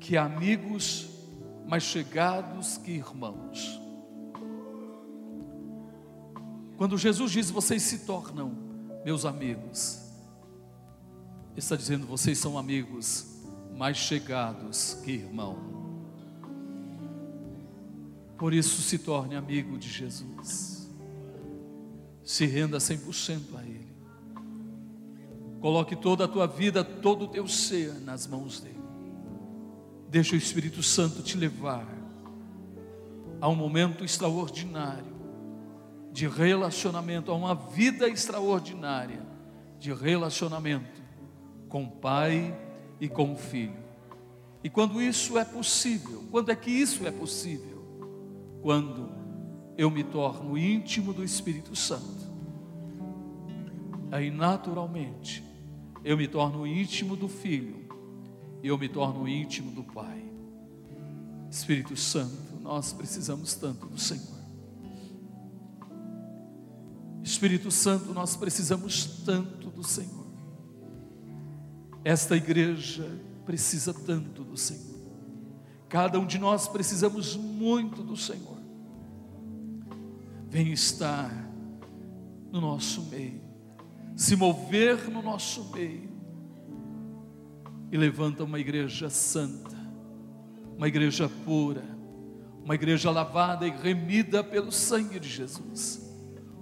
que 0.00 0.16
amigos 0.16 1.08
mais 1.66 1.82
chegados 1.82 2.78
que 2.78 2.92
irmãos. 2.92 3.78
Quando 6.76 6.96
Jesus 6.96 7.30
diz 7.32 7.50
vocês 7.50 7.82
se 7.82 8.06
tornam 8.06 8.52
meus 9.04 9.24
amigos, 9.24 10.07
está 11.58 11.76
dizendo 11.76 12.06
vocês 12.06 12.38
são 12.38 12.56
amigos 12.56 13.26
mais 13.76 13.96
chegados 13.96 14.94
que 15.04 15.12
irmão. 15.12 15.58
Por 18.36 18.54
isso 18.54 18.80
se 18.80 18.98
torne 18.98 19.34
amigo 19.34 19.76
de 19.76 19.88
Jesus. 19.88 20.88
Se 22.22 22.46
renda 22.46 22.78
100% 22.78 23.56
a 23.56 23.62
Ele. 23.62 23.88
Coloque 25.60 25.96
toda 25.96 26.24
a 26.24 26.28
tua 26.28 26.46
vida, 26.46 26.84
todo 26.84 27.24
o 27.24 27.28
teu 27.28 27.48
ser 27.48 27.94
nas 28.00 28.26
mãos 28.26 28.60
dele. 28.60 28.78
Deixa 30.08 30.34
o 30.34 30.38
Espírito 30.38 30.82
Santo 30.82 31.22
te 31.22 31.36
levar 31.36 31.86
a 33.40 33.48
um 33.48 33.56
momento 33.56 34.04
extraordinário 34.04 35.18
de 36.12 36.28
relacionamento, 36.28 37.32
a 37.32 37.34
uma 37.34 37.54
vida 37.54 38.08
extraordinária 38.08 39.26
de 39.78 39.92
relacionamento 39.92 40.97
com 41.68 41.84
o 41.84 41.90
Pai 41.90 42.56
e 43.00 43.08
com 43.08 43.32
o 43.32 43.36
Filho. 43.36 43.76
E 44.62 44.70
quando 44.70 45.00
isso 45.00 45.38
é 45.38 45.44
possível, 45.44 46.24
quando 46.30 46.50
é 46.50 46.56
que 46.56 46.70
isso 46.70 47.06
é 47.06 47.10
possível? 47.10 47.78
Quando 48.62 49.18
eu 49.78 49.88
me 49.92 50.02
torno 50.02 50.58
íntimo 50.58 51.14
do 51.14 51.22
Espírito 51.22 51.76
Santo. 51.76 52.26
Aí 54.10 54.28
naturalmente 54.28 55.44
eu 56.04 56.16
me 56.16 56.26
torno 56.26 56.66
íntimo 56.66 57.14
do 57.14 57.28
Filho 57.28 57.86
e 58.60 58.66
eu 58.66 58.76
me 58.76 58.88
torno 58.88 59.28
íntimo 59.28 59.70
do 59.70 59.84
Pai. 59.84 60.24
Espírito 61.48 61.96
Santo, 61.96 62.60
nós 62.60 62.92
precisamos 62.92 63.54
tanto 63.54 63.86
do 63.86 63.98
Senhor. 63.98 64.38
Espírito 67.22 67.70
Santo, 67.70 68.12
nós 68.12 68.36
precisamos 68.36 69.22
tanto 69.24 69.70
do 69.70 69.84
Senhor. 69.84 70.27
Esta 72.04 72.36
igreja 72.36 73.08
precisa 73.44 73.92
tanto 73.92 74.44
do 74.44 74.56
Senhor. 74.56 74.98
Cada 75.88 76.18
um 76.18 76.26
de 76.26 76.38
nós 76.38 76.68
precisamos 76.68 77.34
muito 77.34 78.02
do 78.02 78.16
Senhor. 78.16 78.58
vem 80.50 80.72
estar 80.72 81.30
no 82.50 82.60
nosso 82.60 83.02
meio, 83.10 83.42
se 84.16 84.34
mover 84.34 85.10
no 85.10 85.20
nosso 85.20 85.70
meio 85.72 86.08
e 87.92 87.96
levanta 87.96 88.44
uma 88.44 88.58
igreja 88.58 89.10
santa, 89.10 89.76
uma 90.76 90.88
igreja 90.88 91.28
pura, 91.44 91.84
uma 92.64 92.74
igreja 92.74 93.10
lavada 93.10 93.66
e 93.66 93.70
remida 93.70 94.42
pelo 94.42 94.72
sangue 94.72 95.20
de 95.20 95.28
Jesus, 95.28 96.14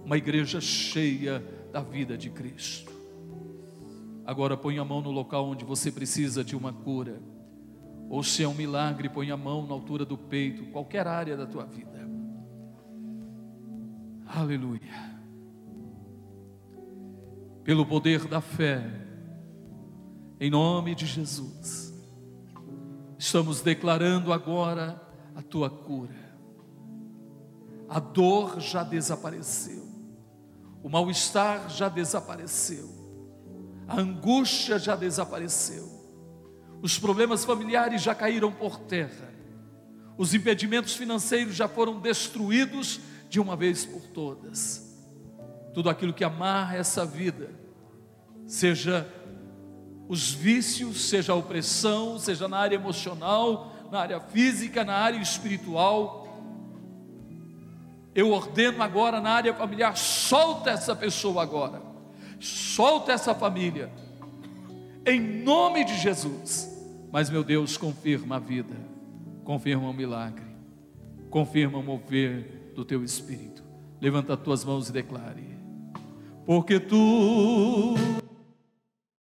uma 0.04 0.16
igreja 0.16 0.60
cheia 0.60 1.44
da 1.72 1.80
vida 1.80 2.16
de 2.16 2.30
Cristo. 2.30 2.95
Agora 4.26 4.56
põe 4.56 4.76
a 4.78 4.84
mão 4.84 5.00
no 5.00 5.10
local 5.10 5.46
onde 5.46 5.64
você 5.64 5.92
precisa 5.92 6.42
de 6.42 6.56
uma 6.56 6.72
cura. 6.72 7.22
Ou 8.10 8.22
se 8.22 8.42
é 8.42 8.48
um 8.48 8.54
milagre, 8.54 9.08
põe 9.08 9.30
a 9.30 9.36
mão 9.36 9.66
na 9.66 9.72
altura 9.72 10.04
do 10.04 10.18
peito, 10.18 10.66
qualquer 10.72 11.06
área 11.06 11.36
da 11.36 11.46
tua 11.46 11.64
vida. 11.64 11.96
Aleluia. 14.26 15.16
Pelo 17.62 17.86
poder 17.86 18.26
da 18.26 18.40
fé, 18.40 18.82
em 20.40 20.50
nome 20.50 20.94
de 20.94 21.06
Jesus, 21.06 21.94
estamos 23.18 23.60
declarando 23.60 24.32
agora 24.32 25.00
a 25.34 25.42
tua 25.42 25.70
cura. 25.70 26.14
A 27.88 28.00
dor 28.00 28.60
já 28.60 28.82
desapareceu, 28.82 29.84
o 30.82 30.88
mal-estar 30.88 31.68
já 31.70 31.88
desapareceu, 31.88 32.95
a 33.88 34.00
angústia 34.00 34.78
já 34.78 34.96
desapareceu, 34.96 35.88
os 36.82 36.98
problemas 36.98 37.44
familiares 37.44 38.02
já 38.02 38.14
caíram 38.14 38.52
por 38.52 38.78
terra, 38.80 39.32
os 40.18 40.34
impedimentos 40.34 40.94
financeiros 40.94 41.54
já 41.54 41.68
foram 41.68 42.00
destruídos 42.00 43.00
de 43.28 43.38
uma 43.38 43.56
vez 43.56 43.84
por 43.84 44.02
todas. 44.02 44.82
Tudo 45.74 45.90
aquilo 45.90 46.14
que 46.14 46.24
amarra 46.24 46.76
essa 46.76 47.04
vida, 47.04 47.50
seja 48.46 49.06
os 50.08 50.30
vícios, 50.30 51.08
seja 51.08 51.32
a 51.32 51.36
opressão, 51.36 52.18
seja 52.18 52.48
na 52.48 52.58
área 52.58 52.76
emocional, 52.76 53.72
na 53.90 54.00
área 54.00 54.20
física, 54.20 54.84
na 54.84 54.94
área 54.94 55.18
espiritual. 55.18 56.26
Eu 58.14 58.30
ordeno 58.30 58.82
agora 58.82 59.20
na 59.20 59.30
área 59.30 59.52
familiar, 59.52 59.96
solta 59.96 60.70
essa 60.70 60.96
pessoa 60.96 61.42
agora, 61.42 61.82
solta 62.40 63.12
essa 63.12 63.34
família, 63.34 63.90
em 65.06 65.20
nome 65.20 65.84
de 65.84 65.96
Jesus. 65.98 66.72
Mas, 67.12 67.30
meu 67.30 67.42
Deus, 67.42 67.76
confirma 67.76 68.36
a 68.36 68.38
vida, 68.38 68.74
confirma 69.44 69.88
o 69.88 69.92
milagre, 69.92 70.44
confirma 71.30 71.78
o 71.78 71.82
mover 71.82 72.72
do 72.74 72.84
teu 72.84 73.02
espírito. 73.02 73.62
Levanta 74.00 74.34
as 74.34 74.40
tuas 74.40 74.64
mãos 74.64 74.88
e 74.88 74.92
declare: 74.92 75.56
Porque 76.44 76.78
tu 76.78 77.94